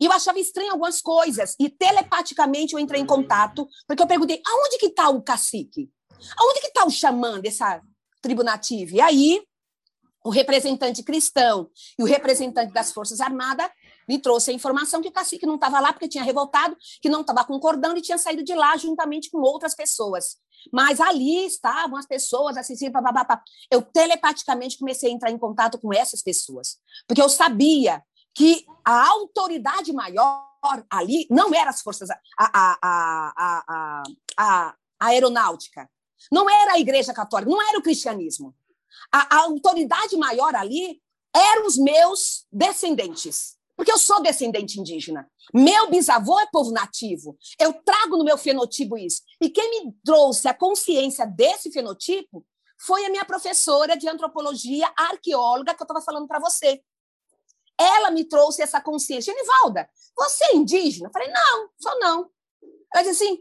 [0.00, 1.56] E eu achava estranho algumas coisas.
[1.58, 5.90] E telepaticamente eu entrei em contato, porque eu perguntei: aonde que está o cacique?
[6.36, 7.82] Aonde que está o xamã dessa
[8.22, 8.96] tribo nativa?
[8.96, 9.42] E aí
[10.24, 13.70] o representante cristão e o representante das Forças Armadas
[14.08, 17.20] me trouxe a informação que o cacique não estava lá porque tinha revoltado, que não
[17.20, 20.36] estava concordando e tinha saído de lá juntamente com outras pessoas.
[20.72, 23.42] Mas ali estavam as pessoas, assim, papapá.
[23.70, 28.02] Eu telepaticamente comecei a entrar em contato com essas pessoas, porque eu sabia
[28.34, 30.46] que a autoridade maior
[30.90, 32.78] ali não era as forças, a, a,
[33.36, 34.02] a,
[34.38, 35.88] a, aeronáutica,
[36.32, 38.54] não era a Igreja Católica, não era o cristianismo
[39.12, 41.00] a autoridade maior ali
[41.34, 43.56] eram os meus descendentes.
[43.78, 45.30] Porque eu sou descendente indígena.
[45.54, 47.38] Meu bisavô é povo nativo.
[47.60, 49.22] Eu trago no meu fenotipo isso.
[49.40, 52.44] E quem me trouxe a consciência desse fenotipo
[52.76, 56.82] foi a minha professora de antropologia, arqueóloga, que eu estava falando para você.
[57.78, 59.32] Ela me trouxe essa consciência.
[59.32, 61.06] Genivalda, você é indígena?
[61.06, 62.30] Eu falei, não, sou não.
[62.92, 63.38] Ela disse assim,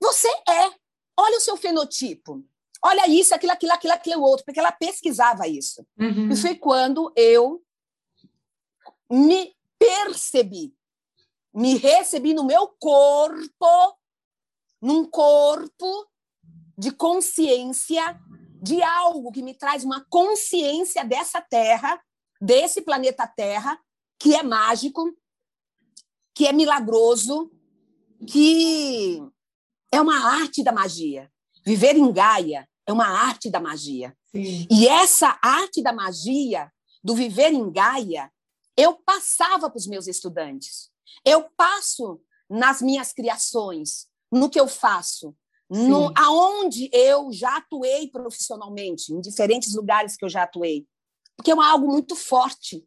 [0.00, 0.72] você é.
[1.18, 2.42] Olha o seu fenotipo
[2.82, 5.86] olha isso, aquilo, aquilo, aquilo, aquilo outro, porque ela pesquisava isso.
[5.98, 6.30] Uhum.
[6.32, 7.62] E foi quando eu
[9.10, 10.74] me percebi,
[11.52, 13.98] me recebi no meu corpo,
[14.80, 16.06] num corpo
[16.78, 18.18] de consciência
[18.62, 22.00] de algo que me traz uma consciência dessa terra,
[22.40, 23.78] desse planeta Terra,
[24.18, 25.14] que é mágico,
[26.34, 27.50] que é milagroso,
[28.26, 29.20] que
[29.92, 31.30] é uma arte da magia.
[31.64, 34.16] Viver em Gaia é uma arte da magia.
[34.26, 34.66] Sim.
[34.70, 36.70] E essa arte da magia,
[37.02, 38.30] do viver em Gaia,
[38.80, 40.90] eu passava para os meus estudantes.
[41.24, 45.36] Eu passo nas minhas criações, no que eu faço,
[45.68, 50.86] no, aonde eu já atuei profissionalmente, em diferentes lugares que eu já atuei.
[51.36, 52.84] Porque é algo muito forte.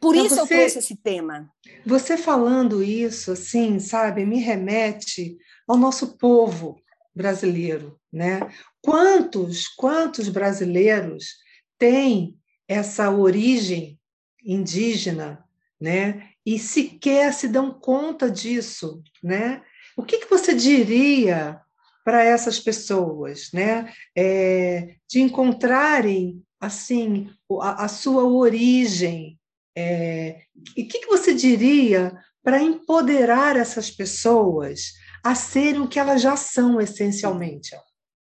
[0.00, 1.50] Por Mas isso você, eu trouxe esse tema.
[1.86, 6.78] Você falando isso, assim, sabe, me remete ao nosso povo
[7.14, 8.40] brasileiro, né?
[8.82, 11.36] Quantos, quantos brasileiros
[11.78, 13.98] têm essa origem
[14.46, 15.44] indígena,
[15.80, 16.30] né?
[16.46, 19.62] e sequer se dão conta disso, né?
[19.96, 21.60] O que, que você diria
[22.04, 23.92] para essas pessoas, né?
[24.16, 27.28] É, de encontrarem assim
[27.60, 29.36] a, a sua origem.
[29.76, 30.42] É,
[30.76, 34.92] e o que, que você diria para empoderar essas pessoas
[35.24, 37.76] a serem o que elas já são essencialmente?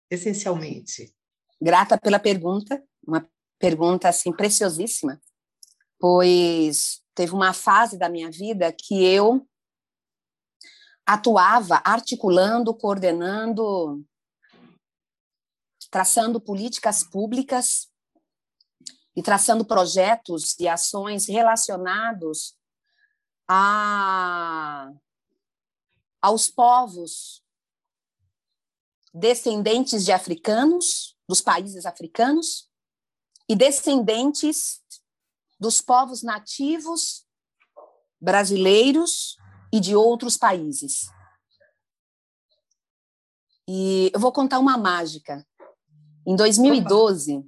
[0.10, 1.14] Essencialmente.
[1.62, 3.26] Grata pela pergunta, uma
[3.58, 5.22] pergunta assim preciosíssima,
[6.02, 9.48] pois teve uma fase da minha vida que eu
[11.06, 14.04] atuava articulando, coordenando,
[15.92, 17.88] traçando políticas públicas
[19.16, 22.58] e traçando projetos e ações relacionados
[23.48, 24.92] a,
[26.20, 27.44] aos povos
[29.14, 32.72] descendentes de africanos, dos países africanos,
[33.48, 34.81] e descendentes
[35.62, 37.24] dos povos nativos
[38.20, 39.38] brasileiros
[39.72, 41.08] e de outros países.
[43.70, 45.46] E eu vou contar uma mágica.
[46.26, 47.46] Em 2012,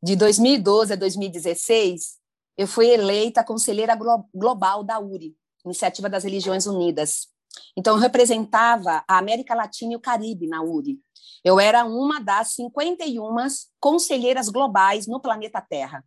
[0.00, 2.18] de 2012 a 2016,
[2.56, 3.98] eu fui eleita conselheira
[4.32, 7.28] global da URI, Iniciativa das Religiões Unidas.
[7.76, 11.00] Então, eu representava a América Latina e o Caribe na URI.
[11.44, 13.34] Eu era uma das 51
[13.80, 16.04] conselheiras globais no planeta Terra,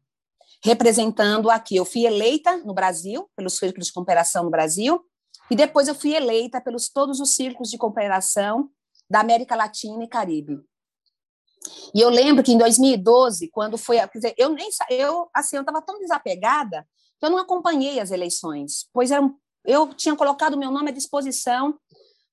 [0.63, 1.76] representando aqui.
[1.76, 5.04] Eu fui eleita no Brasil, pelos círculos de cooperação no Brasil,
[5.50, 8.69] e depois eu fui eleita pelos todos os círculos de cooperação
[9.10, 10.60] da América Latina e Caribe.
[11.93, 15.62] E eu lembro que em 2012, quando foi, quer dizer, eu nem eu assim, eu
[15.62, 16.88] estava tão desapegada
[17.19, 19.30] que eu não acompanhei as eleições, pois era,
[19.65, 21.78] eu tinha colocado meu nome à disposição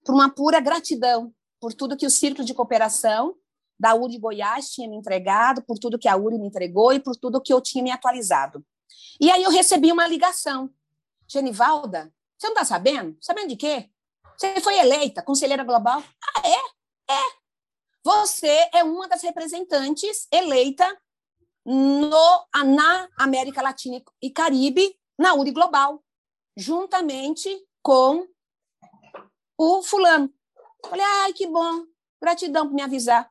[0.05, 3.35] por uma pura gratidão por tudo que o Círculo de Cooperação
[3.79, 7.17] da URI Goiás tinha me entregado, por tudo que a URI me entregou e por
[7.17, 8.65] tudo que eu tinha me atualizado.
[9.21, 10.71] E aí eu recebi uma ligação.
[11.29, 13.17] Genivalda, você não está sabendo?
[13.21, 13.91] Sabendo de quê?
[14.37, 16.03] Você foi eleita conselheira global?
[16.37, 17.13] Ah, é?
[17.15, 17.37] É.
[18.05, 20.87] Você é uma das representantes eleita
[21.65, 26.03] no, na América Latina e Caribe, na URI Global,
[26.57, 27.51] juntamente
[27.83, 28.27] com
[29.59, 30.33] o fulano.
[30.89, 31.85] Falei, ai, que bom,
[32.21, 33.29] gratidão por me avisar.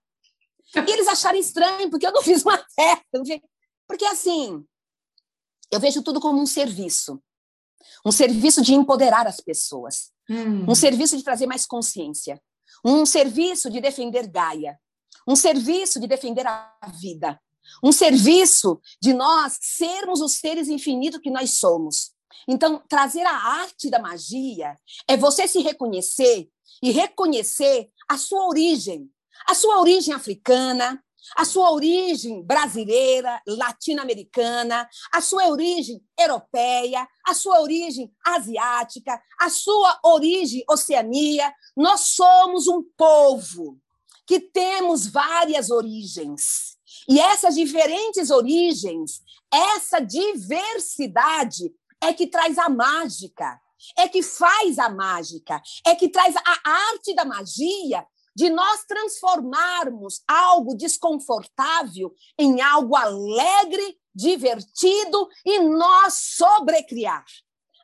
[0.74, 3.42] E eles acharam estranho, porque eu não fiz uma festa.
[3.88, 4.64] Porque, assim,
[5.72, 7.22] eu vejo tudo como um serviço
[8.06, 10.70] um serviço de empoderar as pessoas, hum.
[10.70, 12.42] um serviço de trazer mais consciência,
[12.84, 14.80] um serviço de defender Gaia,
[15.28, 17.40] um serviço de defender a vida,
[17.84, 22.12] um serviço de nós sermos os seres infinitos que nós somos.
[22.48, 24.76] Então, trazer a arte da magia
[25.08, 26.48] é você se reconhecer
[26.84, 29.10] e reconhecer a sua origem,
[29.48, 31.02] a sua origem africana,
[31.36, 40.00] a sua origem brasileira, latino-americana, a sua origem europeia, a sua origem asiática, a sua
[40.04, 41.52] origem oceania.
[41.76, 43.80] Nós somos um povo
[44.28, 46.76] que temos várias origens.
[47.08, 53.60] E essas diferentes origens, essa diversidade é que traz a mágica,
[53.98, 58.06] é que faz a mágica, é que traz a arte da magia
[58.36, 67.26] de nós transformarmos algo desconfortável em algo alegre, divertido e nós sobrecriar,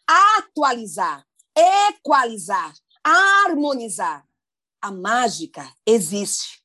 [0.06, 4.28] atualizar, equalizar, harmonizar.
[4.82, 6.62] A mágica existe.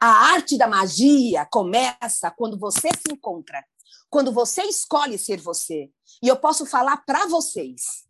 [0.00, 3.64] A arte da magia começa quando você se encontra,
[4.08, 5.90] quando você escolhe ser você.
[6.22, 8.06] E eu posso falar para vocês,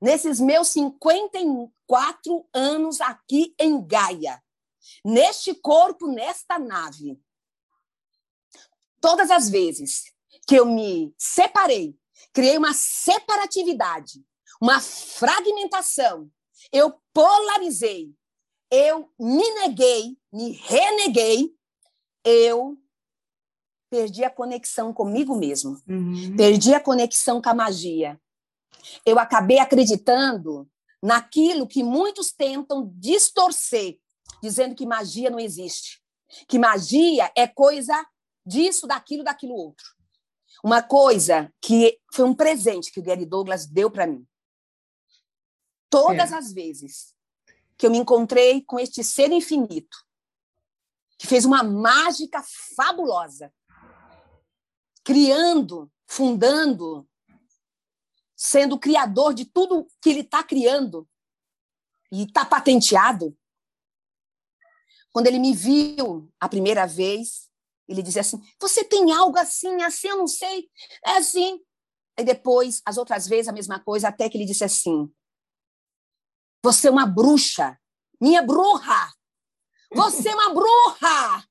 [0.00, 4.40] nesses meus 54 anos aqui em Gaia,
[5.04, 7.20] neste corpo, nesta nave.
[9.00, 10.04] Todas as vezes
[10.46, 11.96] que eu me separei,
[12.32, 14.24] criei uma separatividade,
[14.60, 16.30] uma fragmentação,
[16.72, 18.14] eu polarizei,
[18.70, 21.54] eu me neguei, me reneguei,
[22.24, 22.78] eu
[23.90, 26.34] perdi a conexão comigo mesmo, uhum.
[26.36, 28.20] perdi a conexão com a magia.
[29.04, 30.68] Eu acabei acreditando
[31.02, 34.00] naquilo que muitos tentam distorcer
[34.44, 36.02] dizendo que magia não existe,
[36.46, 37.94] que magia é coisa
[38.44, 39.86] disso, daquilo, daquilo outro.
[40.62, 44.26] Uma coisa que foi um presente que o Gary Douglas deu para mim.
[45.88, 46.36] Todas é.
[46.36, 47.14] as vezes
[47.78, 49.96] que eu me encontrei com este ser infinito,
[51.16, 52.44] que fez uma mágica
[52.76, 53.50] fabulosa,
[55.02, 57.08] criando, fundando,
[58.36, 61.08] sendo criador de tudo que ele está criando
[62.12, 63.36] e está patenteado,
[65.14, 67.48] quando ele me viu a primeira vez,
[67.88, 70.68] ele dizia assim: Você tem algo assim, assim, eu não sei.
[71.06, 71.60] É assim.
[72.18, 75.08] e depois, as outras vezes, a mesma coisa, até que ele disse assim:
[76.64, 77.78] Você é uma bruxa,
[78.20, 79.12] minha bruxa!
[79.94, 81.48] Você é uma bruxa!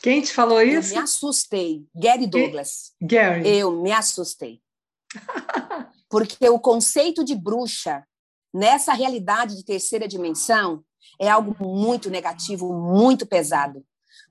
[0.00, 0.94] Quem te falou isso?
[0.94, 1.86] Eu me assustei.
[1.94, 2.94] Gary Douglas.
[2.98, 3.46] Gary.
[3.46, 4.62] Eu me assustei.
[6.08, 8.06] Porque o conceito de bruxa,
[8.54, 10.82] nessa realidade de terceira dimensão,
[11.20, 13.84] é algo muito negativo, muito pesado,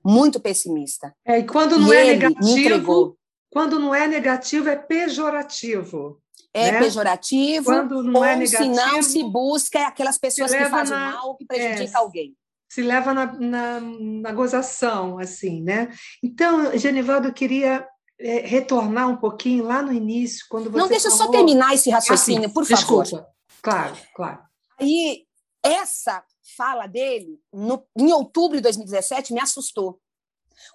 [0.04, 1.14] muito pessimista.
[1.24, 3.18] É, e quando não e é negativo,
[3.50, 6.20] quando não é negativo, é pejorativo.
[6.52, 6.78] É né?
[6.78, 10.96] pejorativo, quando não é ou é negativo, se não se busca aquelas pessoas que fazem
[10.96, 12.36] na, mal, que prejudica é, alguém.
[12.68, 15.92] Se leva na, na, na, gozação, assim, né?
[16.22, 17.86] Então, Genivaldo, eu queria
[18.18, 21.18] é, retornar um pouquinho lá no início, quando você Não, deixa falou...
[21.18, 23.04] eu só terminar esse raciocínio, assim, por favor.
[23.04, 23.26] Desculpa.
[23.62, 24.38] Claro, claro.
[24.80, 25.24] Aí,
[25.62, 26.22] essa
[26.54, 30.00] fala dele, no, em outubro de 2017, me assustou.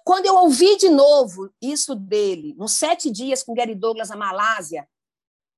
[0.04, 4.88] Quando eu ouvi de novo isso dele, nos sete dias com Gary Douglas na Malásia,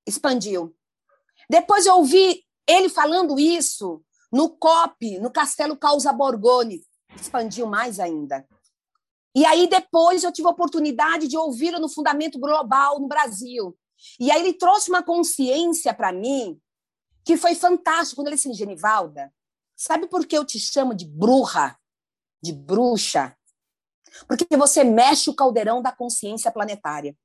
[0.06, 0.74] expandiu.
[1.48, 4.02] Depois eu ouvi ele falando isso
[4.32, 6.82] no COP, no Castelo Causa Borgone,
[7.14, 8.46] expandiu mais ainda.
[9.34, 13.76] E aí depois eu tive a oportunidade de ouvi-lo no Fundamento Global no Brasil.
[14.18, 16.60] E aí ele trouxe uma consciência para mim
[17.24, 19.32] que foi fantástico quando ele disse, Genivalda,
[19.76, 21.76] sabe por que eu te chamo de bruxa,
[22.42, 23.36] de bruxa?
[24.26, 27.16] Porque você mexe o caldeirão da consciência planetária.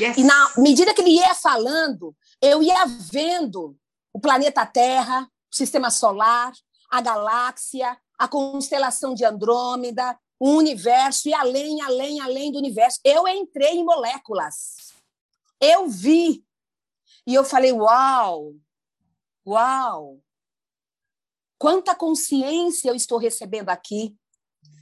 [0.00, 0.16] Yes.
[0.16, 3.76] E na medida que ele ia falando, eu ia vendo
[4.12, 6.52] o planeta Terra, o sistema solar,
[6.90, 13.00] a galáxia, a constelação de Andrômeda, o universo e além, além, além do universo.
[13.04, 14.92] Eu entrei em moléculas.
[15.60, 16.44] Eu vi.
[17.26, 18.54] E eu falei: "Uau!
[19.46, 20.20] Uau!
[21.58, 24.14] Quanta consciência eu estou recebendo aqui.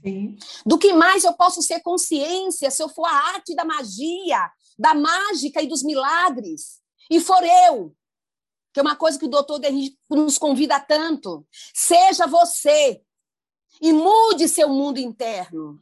[0.03, 0.37] Sim.
[0.67, 4.95] Do que mais eu posso ser consciência se eu for a arte da magia, da
[4.95, 6.81] mágica e dos milagres?
[7.11, 7.95] E for eu,
[8.73, 11.47] que é uma coisa que o doutor Derry nos convida tanto.
[11.73, 13.01] Seja você
[13.81, 15.79] e mude seu mundo interno.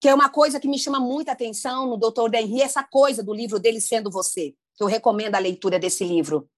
[0.00, 3.32] Que é uma coisa que me chama muita atenção no doutor Henry, essa coisa do
[3.32, 6.48] livro dele sendo você, que eu recomendo a leitura desse livro.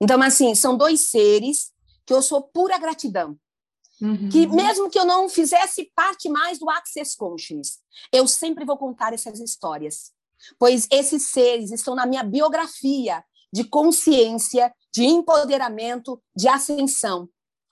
[0.00, 1.72] Então, assim, são dois seres
[2.08, 3.38] que eu sou pura gratidão.
[4.00, 4.30] Uhum.
[4.30, 7.80] Que mesmo que eu não fizesse parte mais do Access Consciousness,
[8.10, 10.10] eu sempre vou contar essas histórias.
[10.58, 17.28] Pois esses seres estão na minha biografia de consciência, de empoderamento, de ascensão.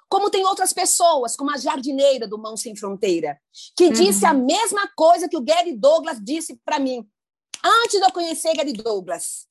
[0.07, 3.41] Como tem outras pessoas, como a jardineira do Mão Sem Fronteira,
[3.75, 3.93] que uhum.
[3.93, 7.09] disse a mesma coisa que o Gary Douglas disse para mim,
[7.65, 9.47] antes de eu conhecer Gary Douglas.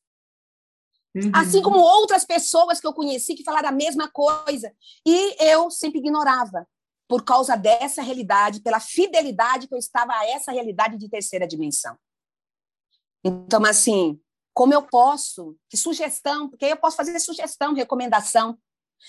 [1.15, 1.31] Uhum.
[1.33, 4.75] Assim como outras pessoas que eu conheci que falaram a mesma coisa.
[5.05, 6.67] E eu sempre ignorava,
[7.07, 11.97] por causa dessa realidade, pela fidelidade que eu estava a essa realidade de terceira dimensão.
[13.23, 14.19] Então, assim,
[14.53, 18.57] como eu posso, que sugestão, porque eu posso fazer sugestão, recomendação,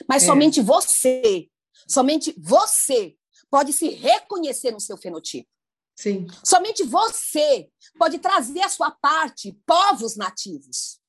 [0.09, 0.26] mas é.
[0.26, 1.48] somente você,
[1.88, 3.16] somente você
[3.50, 5.48] pode se reconhecer no seu fenotipo.
[5.96, 6.26] Sim.
[6.44, 11.00] Somente você pode trazer a sua parte povos nativos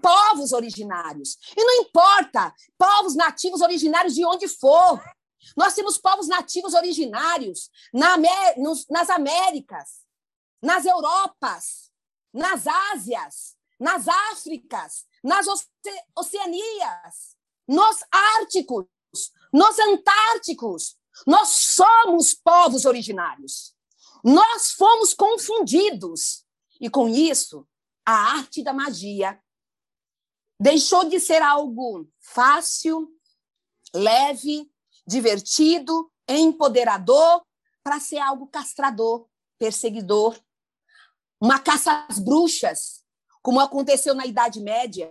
[0.00, 1.36] povos originários.
[1.56, 5.02] E não importa, povos nativos originários de onde for.
[5.56, 8.16] Nós temos povos nativos originários na,
[8.56, 10.04] nos, nas Américas,
[10.62, 11.90] nas Europas,
[12.32, 15.66] nas Ásias, nas Áfricas, nas Oce
[16.14, 17.36] Oceanias,
[17.66, 18.04] nos
[18.38, 18.86] Árticos,
[19.52, 20.96] nos Antárticos.
[21.26, 23.74] Nós somos povos originários.
[24.22, 26.44] Nós fomos confundidos.
[26.80, 27.66] E com isso,
[28.04, 29.40] a arte da magia
[30.60, 33.08] Deixou de ser algo fácil,
[33.94, 34.70] leve,
[35.06, 37.42] divertido, empoderador,
[37.82, 39.26] para ser algo castrador,
[39.58, 40.38] perseguidor.
[41.40, 43.02] Uma caça às bruxas,
[43.40, 45.10] como aconteceu na Idade Média.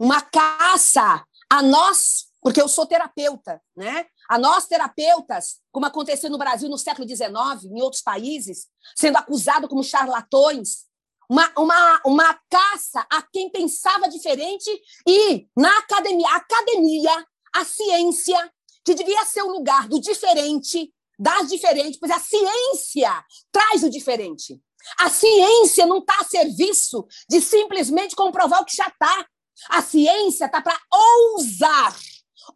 [0.00, 4.06] Uma caça a nós, porque eu sou terapeuta, né?
[4.30, 8.66] A nós terapeutas, como aconteceu no Brasil no século XIX, em outros países,
[8.96, 10.86] sendo acusado como charlatões,
[11.28, 14.70] uma, uma, uma caça a quem pensava diferente
[15.06, 18.52] e na academia, a academia, a ciência,
[18.84, 24.60] que devia ser o lugar do diferente, das diferentes, pois a ciência traz o diferente.
[24.98, 29.26] A ciência não está a serviço de simplesmente comprovar o que já está.
[29.70, 31.96] A ciência está para ousar,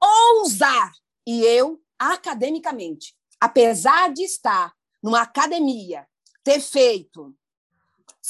[0.00, 0.92] ousar.
[1.26, 6.06] E eu, academicamente, apesar de estar numa academia,
[6.44, 7.34] ter feito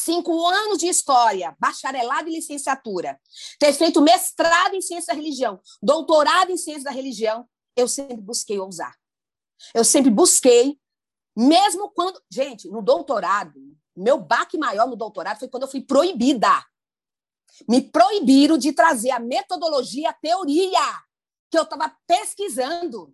[0.05, 3.21] cinco anos de história, bacharelado e licenciatura,
[3.59, 8.59] ter feito mestrado em ciência da religião, doutorado em ciência da religião, eu sempre busquei
[8.59, 8.95] ousar.
[9.75, 10.79] Eu sempre busquei,
[11.37, 12.21] mesmo quando.
[12.31, 13.59] Gente, no doutorado,
[13.97, 16.65] meu baque maior no doutorado foi quando eu fui proibida.
[17.69, 21.03] Me proibiram de trazer a metodologia, a teoria
[21.51, 23.13] que eu estava pesquisando.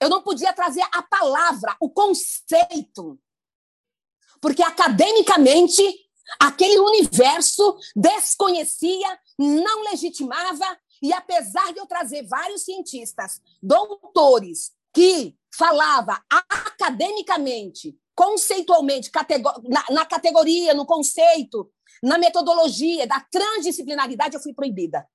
[0.00, 3.18] Eu não podia trazer a palavra, o conceito.
[4.40, 5.82] Porque academicamente
[6.38, 16.20] aquele universo desconhecia, não legitimava, e apesar de eu trazer vários cientistas, doutores, que falava
[16.30, 19.10] academicamente, conceitualmente,
[19.68, 21.70] na, na categoria, no conceito,
[22.02, 25.06] na metodologia da transdisciplinaridade, eu fui proibida.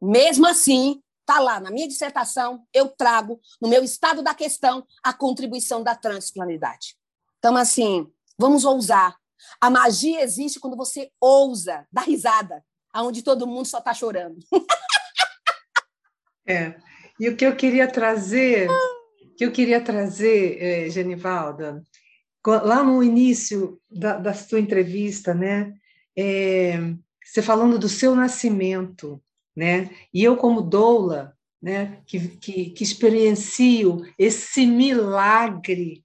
[0.00, 5.12] Mesmo assim, está lá na minha dissertação, eu trago no meu estado da questão a
[5.12, 6.96] contribuição da transdisciplinaridade.
[7.38, 9.16] Então, assim, vamos ousar.
[9.60, 12.62] A magia existe quando você ousa, dá risada,
[12.92, 14.38] aonde todo mundo só está chorando.
[16.48, 16.76] É.
[17.18, 18.68] E o que eu queria trazer,
[19.36, 21.82] que eu queria trazer, é, Genivalda,
[22.46, 25.74] lá no início da, da sua entrevista, né,
[26.16, 26.78] é,
[27.24, 29.20] você falando do seu nascimento,
[29.56, 36.04] né, e eu como doula, né, que, que, que experiencio esse milagre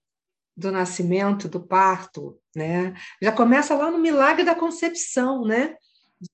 [0.55, 5.75] do nascimento, do parto, né, já começa lá no milagre da concepção, né,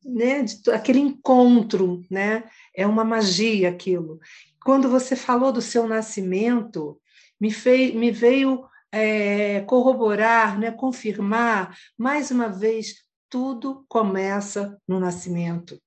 [0.03, 2.43] né, de, aquele encontro, né,
[2.76, 4.20] é uma magia aquilo.
[4.63, 6.99] Quando você falou do seu nascimento,
[7.39, 15.80] me, fei, me veio é, corroborar, né, confirmar, mais uma vez, tudo começa no nascimento.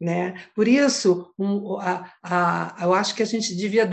[0.00, 0.34] Né?
[0.54, 3.88] Por isso, um, a, a, eu acho que a gente devia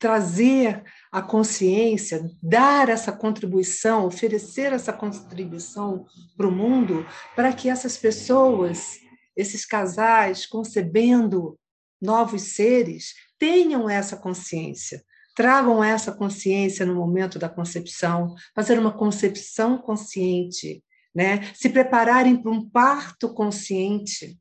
[0.00, 0.82] trazer
[1.12, 6.06] a consciência, dar essa contribuição, oferecer essa contribuição
[6.38, 8.98] para o mundo, para que essas pessoas,
[9.36, 11.58] esses casais, concebendo
[12.00, 15.04] novos seres, tenham essa consciência,
[15.36, 20.82] tragam essa consciência no momento da concepção, fazer uma concepção consciente,
[21.14, 21.52] né?
[21.54, 24.38] se prepararem para um parto consciente,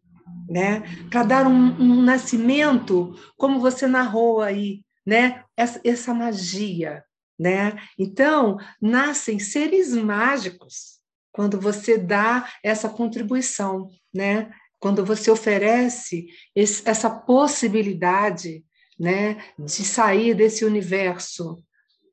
[0.49, 0.83] né?
[1.09, 5.43] para dar um, um nascimento, como você narrou aí, né?
[5.57, 7.03] Essa, essa magia,
[7.37, 7.81] né?
[7.97, 10.99] Então, nascem seres mágicos
[11.31, 14.51] quando você dá essa contribuição, né?
[14.79, 18.63] Quando você oferece esse, essa possibilidade,
[18.99, 21.63] né, de sair desse universo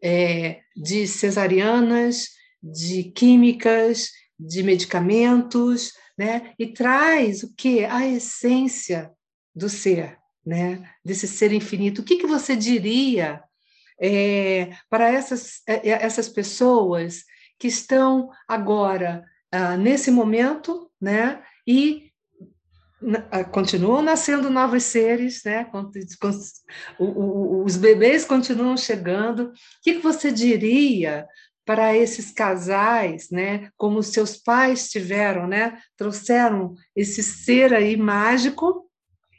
[0.02, 2.30] é, de cesarianas,
[2.62, 6.54] de químicas, de medicamentos, né?
[6.58, 9.12] E traz o que a essência
[9.54, 10.16] do ser,
[10.46, 13.42] né, desse ser infinito, o que, que você diria
[14.00, 17.24] é, para essas, é, é, essas pessoas
[17.58, 22.12] que estão agora, ah, nesse momento, né, e
[23.30, 25.70] ah, continuam nascendo novos seres, né?
[26.98, 29.48] Os bebês continuam chegando.
[29.48, 31.26] O que você diria
[31.64, 33.70] para esses casais, né?
[33.76, 35.78] Como seus pais tiveram, né?
[35.96, 38.85] Trouxeram esse ser aí mágico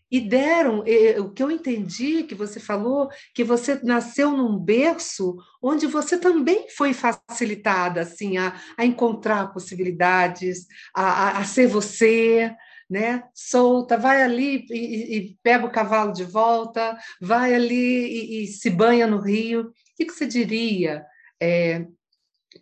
[0.09, 0.83] e deram
[1.19, 6.67] o que eu entendi que você falou que você nasceu num berço onde você também
[6.69, 12.55] foi facilitada assim a, a encontrar possibilidades a, a, a, ser você
[12.89, 13.23] né?
[13.35, 18.69] Solta vai ali e, e, pega o cavalo de volta vai ali e, e se
[18.69, 19.63] banha no rio.
[19.63, 21.05] O que, que você diria
[21.41, 21.85] é,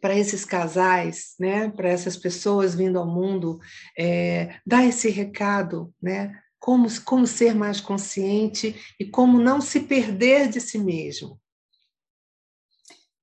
[0.02, 3.60] para esses casais, né, para essas pessoas vindo ao mundo,
[3.98, 10.50] é, dar esse recado, né, como, como ser mais consciente e como não se perder
[10.50, 11.40] de si mesmo?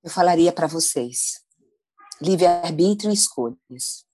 [0.02, 1.44] Eu falaria para vocês:
[2.20, 4.06] livre-arbítrio e escolhas.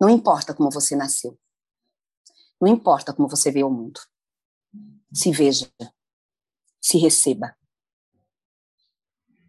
[0.00, 1.38] Não importa como você nasceu.
[2.60, 4.00] Não importa como você vê o mundo.
[5.12, 5.70] Se veja.
[6.80, 7.56] Se receba.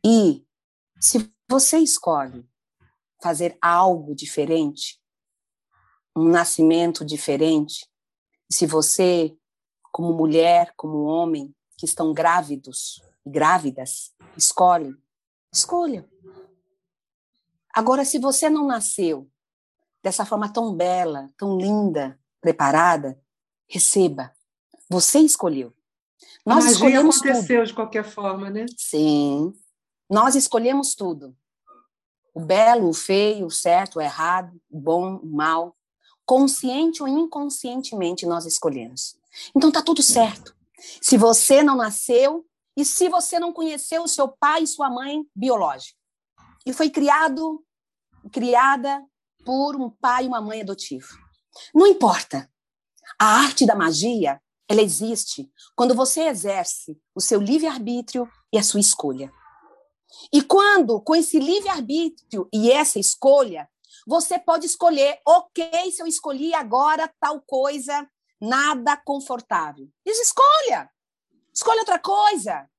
[0.05, 0.45] E
[0.99, 2.47] se você escolhe
[3.21, 5.01] fazer algo diferente,
[6.15, 7.89] um nascimento diferente,
[8.51, 9.35] se você,
[9.91, 14.95] como mulher, como homem, que estão grávidos e grávidas, escolhe,
[15.53, 16.07] escolha.
[17.73, 19.29] Agora, se você não nasceu
[20.01, 23.19] dessa forma tão bela, tão linda, preparada,
[23.67, 24.31] receba.
[24.89, 25.73] Você escolheu.
[26.45, 27.67] Nós A escolhemos aconteceu tudo.
[27.67, 28.65] de qualquer forma, né?
[28.77, 29.51] Sim.
[30.09, 31.35] Nós escolhemos tudo.
[32.33, 35.75] O belo, o feio, o certo, o errado, o bom, o mal
[36.25, 39.15] consciente ou inconscientemente nós escolhemos.
[39.55, 40.55] Então tá tudo certo.
[41.01, 42.45] Se você não nasceu
[42.75, 45.97] e se você não conheceu o seu pai e sua mãe biológica
[46.65, 47.63] e foi criado
[48.31, 49.03] criada
[49.45, 51.07] por um pai e uma mãe adotivo.
[51.73, 52.49] Não importa.
[53.19, 58.79] A arte da magia, ela existe quando você exerce o seu livre-arbítrio e a sua
[58.79, 59.31] escolha.
[60.33, 63.69] E quando, com esse livre-arbítrio e essa escolha,
[64.05, 68.07] você pode escolher, ok, se eu escolhi agora tal coisa,
[68.39, 69.89] nada confortável.
[70.05, 70.89] Escolha.
[71.53, 72.69] Escolha outra coisa.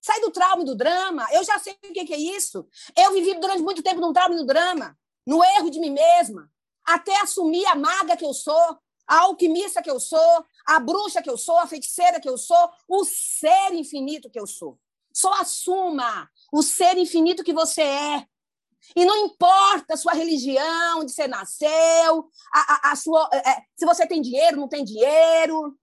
[0.00, 1.26] Sai do trauma e do drama.
[1.32, 2.66] Eu já sei o que é isso.
[2.96, 6.50] Eu vivi durante muito tempo num trauma e no drama, no erro de mim mesma,
[6.84, 11.30] até assumir a maga que eu sou, a alquimista que eu sou, a bruxa que
[11.30, 14.78] eu sou, a feiticeira que eu sou, o ser infinito que eu sou.
[15.12, 18.26] Só assuma o ser infinito que você é.
[18.96, 23.62] E não importa a sua religião, onde você nasceu, a, a, a sua, é, é,
[23.76, 25.76] se você tem dinheiro, não tem dinheiro,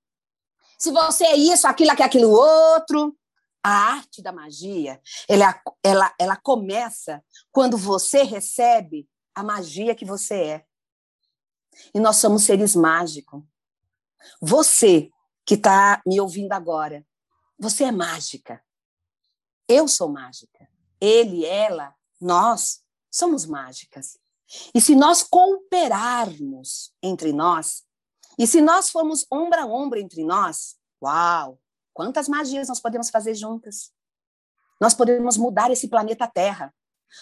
[0.78, 3.18] se você é isso, aquilo, aquilo outro.
[3.64, 10.36] A arte da magia, ela, ela, ela começa quando você recebe a magia que você
[10.36, 10.66] é.
[11.92, 13.42] E nós somos seres mágicos.
[14.40, 15.10] Você
[15.44, 17.04] que está me ouvindo agora,
[17.58, 18.64] você é mágica.
[19.68, 20.70] Eu sou mágica.
[21.02, 22.85] Ele, ela, nós
[23.16, 24.18] somos mágicas.
[24.74, 27.84] E se nós cooperarmos entre nós,
[28.38, 31.60] e se nós formos ombro a ombro entre nós, uau,
[31.94, 33.92] quantas magias nós podemos fazer juntas?
[34.80, 36.76] Nós podemos mudar esse planeta Terra.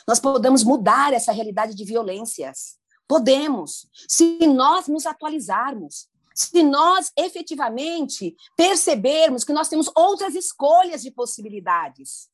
[0.08, 2.78] Nós podemos mudar essa realidade de violências.
[3.08, 11.12] Podemos, se nós nos atualizarmos, se nós efetivamente percebermos que nós temos outras escolhas de
[11.12, 12.28] possibilidades,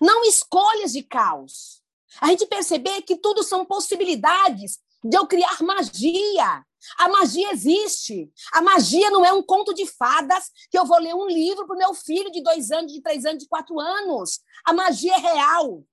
[0.00, 1.79] não escolhas de caos.
[2.20, 6.64] A gente perceber que tudo são possibilidades de eu criar magia.
[6.96, 8.30] A magia existe.
[8.52, 11.76] A magia não é um conto de fadas que eu vou ler um livro para
[11.76, 14.40] o meu filho de dois anos, de três anos, de quatro anos.
[14.64, 15.84] A magia é real.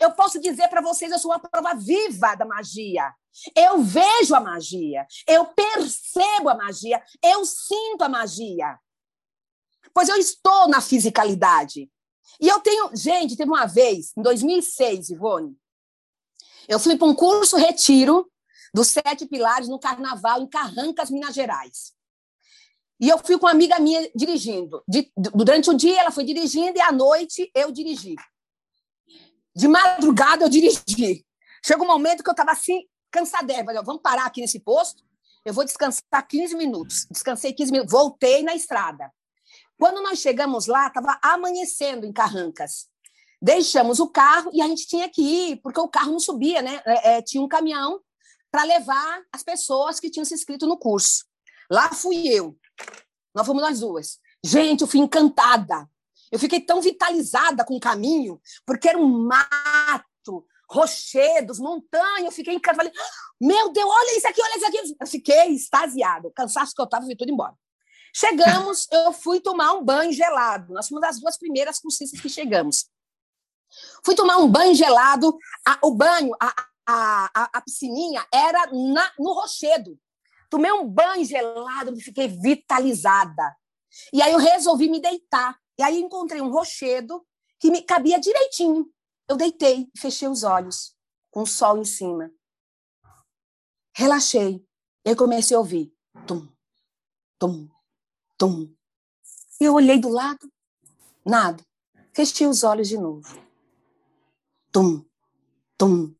[0.00, 3.12] Eu posso dizer para vocês, eu sou uma prova viva da magia.
[3.56, 8.78] Eu vejo a magia, eu percebo a magia, eu sinto a magia.
[9.92, 11.90] Pois eu estou na fisicalidade.
[12.40, 12.90] E eu tenho.
[12.94, 15.56] Gente, teve uma vez, em 2006, Ivone,
[16.68, 18.30] eu fui para um curso retiro
[18.72, 21.94] dos Sete Pilares no Carnaval, em Carrancas, Minas Gerais.
[23.00, 24.82] E eu fui com uma amiga minha dirigindo.
[24.88, 28.16] De, durante o dia ela foi dirigindo e à noite eu dirigi.
[29.54, 31.24] De madrugada eu dirigi.
[31.64, 33.64] Chegou um momento que eu estava assim, cansadé.
[33.64, 35.02] Falei, vamos parar aqui nesse posto.
[35.44, 37.06] Eu vou descansar 15 minutos.
[37.10, 37.92] Descansei 15 minutos.
[37.92, 39.10] Voltei na estrada.
[39.84, 42.86] Quando nós chegamos lá, estava amanhecendo em Carrancas.
[43.38, 46.80] Deixamos o carro e a gente tinha que ir, porque o carro não subia, né?
[46.86, 48.00] É, é, tinha um caminhão
[48.50, 51.26] para levar as pessoas que tinham se inscrito no curso.
[51.70, 52.56] Lá fui eu.
[53.34, 54.18] Nós fomos nós duas.
[54.42, 55.86] Gente, eu fui encantada.
[56.32, 62.24] Eu fiquei tão vitalizada com o caminho, porque era um mato, rochedos, montanha.
[62.24, 62.88] Eu fiquei encantada.
[62.88, 62.92] Falei,
[63.38, 64.96] meu Deus, olha isso aqui, olha isso aqui.
[64.98, 66.28] Eu fiquei extasiada.
[66.28, 67.54] O cansaço que eu estava, fui tudo embora.
[68.16, 70.72] Chegamos, eu fui tomar um banho gelado.
[70.72, 72.88] Nós fomos as duas primeiras cursistas que chegamos.
[74.04, 75.36] Fui tomar um banho gelado.
[75.66, 79.98] A, o banho, a, a, a, piscininha era na, no rochedo.
[80.48, 83.56] Tomei um banho gelado, fiquei vitalizada.
[84.12, 85.58] E aí eu resolvi me deitar.
[85.76, 87.26] E aí encontrei um rochedo
[87.58, 88.88] que me cabia direitinho.
[89.28, 90.96] Eu deitei, fechei os olhos,
[91.32, 92.30] com o sol em cima.
[93.92, 94.64] Relaxei.
[95.04, 95.92] E aí comecei a ouvir.
[96.26, 96.48] Tum,
[97.40, 97.68] tum,
[98.44, 98.76] Tum.
[99.58, 100.52] Eu olhei do lado,
[101.24, 101.64] nada.
[102.14, 103.26] Fechei os olhos de novo.
[104.70, 105.02] Tum,
[105.78, 106.14] tum,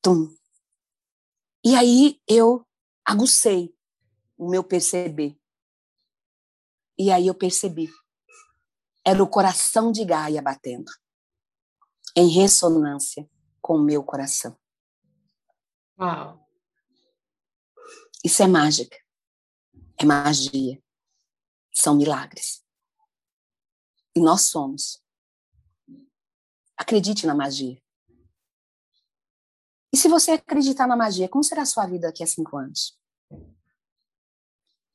[0.00, 0.34] tum.
[1.62, 2.66] E aí eu
[3.04, 3.76] agucei
[4.38, 5.38] o meu perceber.
[6.98, 7.92] E aí eu percebi.
[9.04, 10.90] Era o coração de Gaia batendo,
[12.16, 13.28] em ressonância
[13.60, 14.58] com o meu coração.
[16.00, 16.48] Uau!
[18.24, 18.96] Isso é mágica.
[20.00, 20.82] É magia
[21.78, 22.64] são milagres.
[24.14, 25.00] E nós somos.
[26.76, 27.80] Acredite na magia.
[29.92, 32.98] E se você acreditar na magia, como será a sua vida daqui a cinco anos?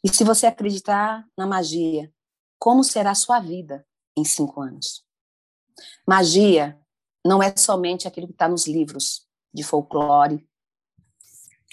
[0.04, 2.14] E se você acreditar na magia,
[2.60, 5.06] como será a sua vida em cinco anos?
[6.06, 6.78] Magia
[7.26, 10.46] não é somente aquilo que está nos livros de folclore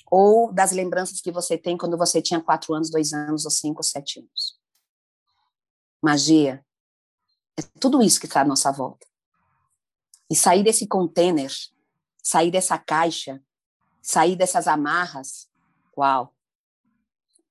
[0.09, 3.81] ou das lembranças que você tem quando você tinha quatro anos, dois anos, ou cinco,
[3.81, 4.60] ou sete anos
[6.03, 6.65] magia,
[7.57, 9.07] é tudo isso que está à nossa volta.
[10.31, 11.51] E sair desse container,
[12.23, 13.43] sair dessa caixa,
[14.01, 15.51] sair dessas amarras,
[15.97, 16.35] uau,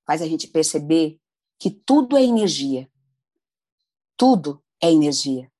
[0.06, 1.20] faz a gente perceber
[1.58, 2.90] que tudo é energia.
[4.16, 5.50] Tudo é energia.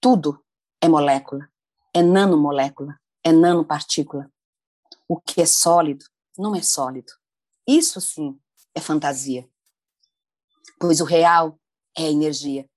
[0.00, 0.44] Tudo
[0.80, 1.48] é molécula,
[1.94, 4.30] é nanomolécula, é nanopartícula.
[5.08, 6.04] O que é sólido
[6.36, 7.12] não é sólido.
[7.66, 8.38] Isso sim
[8.74, 9.48] é fantasia.
[10.78, 11.58] Pois o real
[11.96, 12.68] é energia.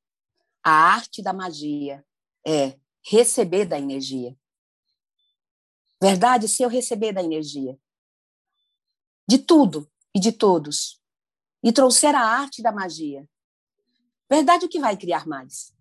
[0.63, 2.05] A arte da magia
[2.45, 4.37] é receber da energia.
[6.01, 6.47] Verdade?
[6.47, 7.77] Se eu receber da energia,
[9.27, 10.99] de tudo e de todos,
[11.63, 13.27] e trouxer a arte da magia.
[14.29, 15.73] Verdade, o que vai criar mais?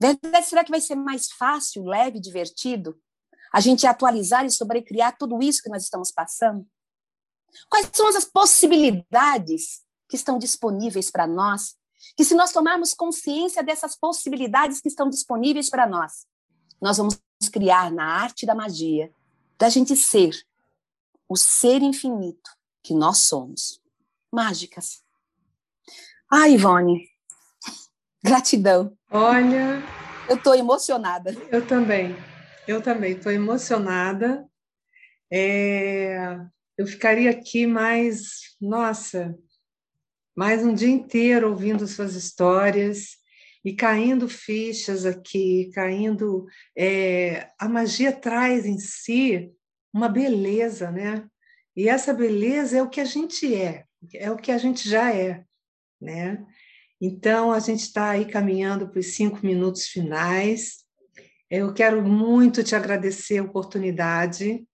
[0.00, 3.00] Verdade, será que vai ser mais fácil, leve, divertido
[3.52, 6.66] a gente atualizar e sobrecriar tudo isso que nós estamos passando?
[7.70, 11.76] Quais são as possibilidades que estão disponíveis para nós?
[12.16, 16.26] Que se nós tomarmos consciência dessas possibilidades que estão disponíveis para nós,
[16.80, 17.18] nós vamos
[17.52, 19.10] criar na arte da magia,
[19.58, 20.34] da gente ser
[21.28, 22.50] o ser infinito
[22.82, 23.80] que nós somos.
[24.32, 25.02] Mágicas.
[26.30, 27.08] Ai, Ivone,
[28.22, 28.96] gratidão.
[29.10, 29.82] Olha.
[30.28, 31.32] Eu estou emocionada.
[31.50, 32.16] Eu também.
[32.66, 34.48] Eu também estou emocionada.
[35.30, 36.38] É,
[36.76, 39.38] eu ficaria aqui mais, nossa,
[40.36, 43.16] mais um dia inteiro ouvindo suas histórias
[43.64, 46.46] e caindo fichas aqui, caindo.
[46.76, 49.52] É, a magia traz em si
[49.92, 51.24] uma beleza, né?
[51.76, 55.14] E essa beleza é o que a gente é, é o que a gente já
[55.14, 55.44] é,
[56.00, 56.44] né?
[57.00, 60.84] Então, a gente está aí caminhando para os cinco minutos finais.
[61.50, 64.66] Eu quero muito te agradecer a oportunidade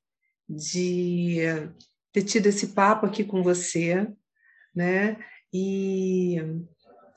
[0.48, 1.38] de
[2.12, 4.06] ter tido esse papo aqui com você,
[4.74, 5.16] né?
[5.52, 6.36] E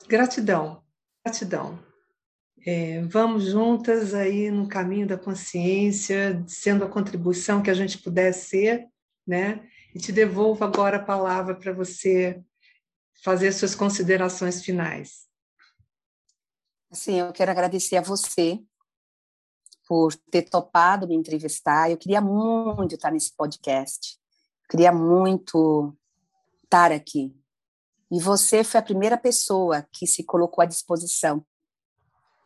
[0.08, 0.82] gratidão,
[1.24, 1.78] gratidão.
[2.66, 8.32] É, vamos juntas aí no caminho da consciência, sendo a contribuição que a gente puder
[8.32, 8.88] ser,
[9.26, 9.68] né?
[9.94, 12.42] E te devolvo agora a palavra para você
[13.22, 15.26] fazer suas considerações finais.
[16.90, 18.58] Sim, eu quero agradecer a você
[19.86, 21.90] por ter topado me entrevistar.
[21.90, 24.18] Eu queria muito estar nesse podcast.
[24.70, 25.94] Queria muito
[26.64, 27.34] estar aqui.
[28.14, 31.44] E você foi a primeira pessoa que se colocou à disposição.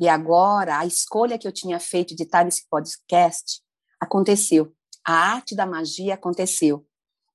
[0.00, 3.60] E agora, a escolha que eu tinha feito de estar nesse podcast
[4.00, 4.72] aconteceu.
[5.04, 6.86] A arte da magia aconteceu.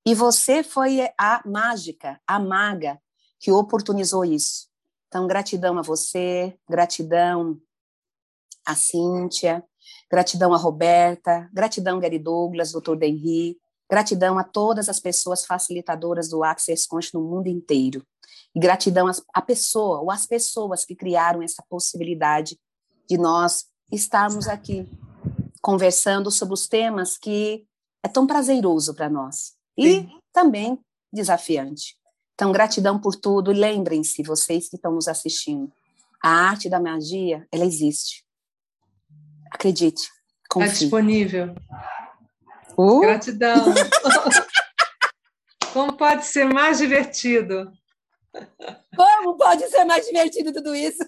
[0.04, 3.00] E você foi a mágica, a maga,
[3.38, 4.66] que oportunizou isso.
[5.06, 7.56] Então, gratidão a você, gratidão
[8.66, 9.62] a Cíntia,
[10.10, 12.96] gratidão a Roberta, gratidão Gary Douglas, Dr.
[12.96, 13.56] Denry,
[13.88, 18.04] gratidão a todas as pessoas facilitadoras do Access Conscious no mundo inteiro.
[18.54, 22.58] E gratidão à pessoa ou às pessoas que criaram essa possibilidade
[23.08, 24.88] de nós estarmos aqui
[25.60, 27.66] conversando sobre os temas que
[28.02, 30.20] é tão prazeroso para nós e Sim.
[30.32, 30.78] também
[31.12, 31.96] desafiante.
[32.34, 33.52] Então, gratidão por tudo.
[33.52, 35.72] E lembrem-se, vocês que estão nos assistindo,
[36.22, 38.24] a arte da magia, ela existe.
[39.50, 40.10] Acredite.
[40.42, 41.54] Está disponível.
[42.76, 43.00] Uh?
[43.00, 43.64] Gratidão.
[45.72, 47.72] Como pode ser mais divertido?
[48.96, 51.04] Como pode ser mais divertido tudo isso?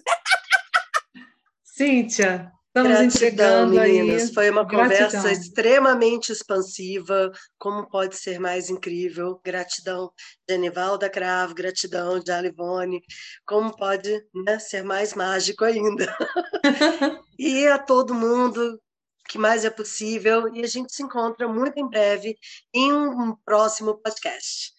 [1.63, 4.23] Cíntia, Estamos Gratidão, meninas.
[4.23, 4.33] Aí.
[4.33, 5.09] Foi uma Gratidão.
[5.09, 7.31] conversa extremamente expansiva.
[7.57, 9.41] Como pode ser mais incrível?
[9.43, 10.11] Gratidão,
[10.47, 13.01] Genivalda Cravo, gratidão, de Alivone.
[13.45, 16.15] Como pode né, ser mais mágico ainda?
[17.39, 18.79] e a todo mundo
[19.27, 20.53] que mais é possível.
[20.53, 22.37] E a gente se encontra muito em breve
[22.73, 24.76] em um próximo podcast.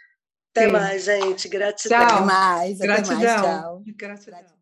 [0.59, 0.73] Até Sim.
[0.73, 1.49] mais, gente.
[1.49, 1.99] Gratidão.
[1.99, 2.17] Tchau.
[2.17, 2.79] Até mais.
[2.79, 3.17] Gratidão.
[3.17, 3.43] Até mais.
[3.43, 3.83] Tchau.
[3.97, 4.58] Gratidão.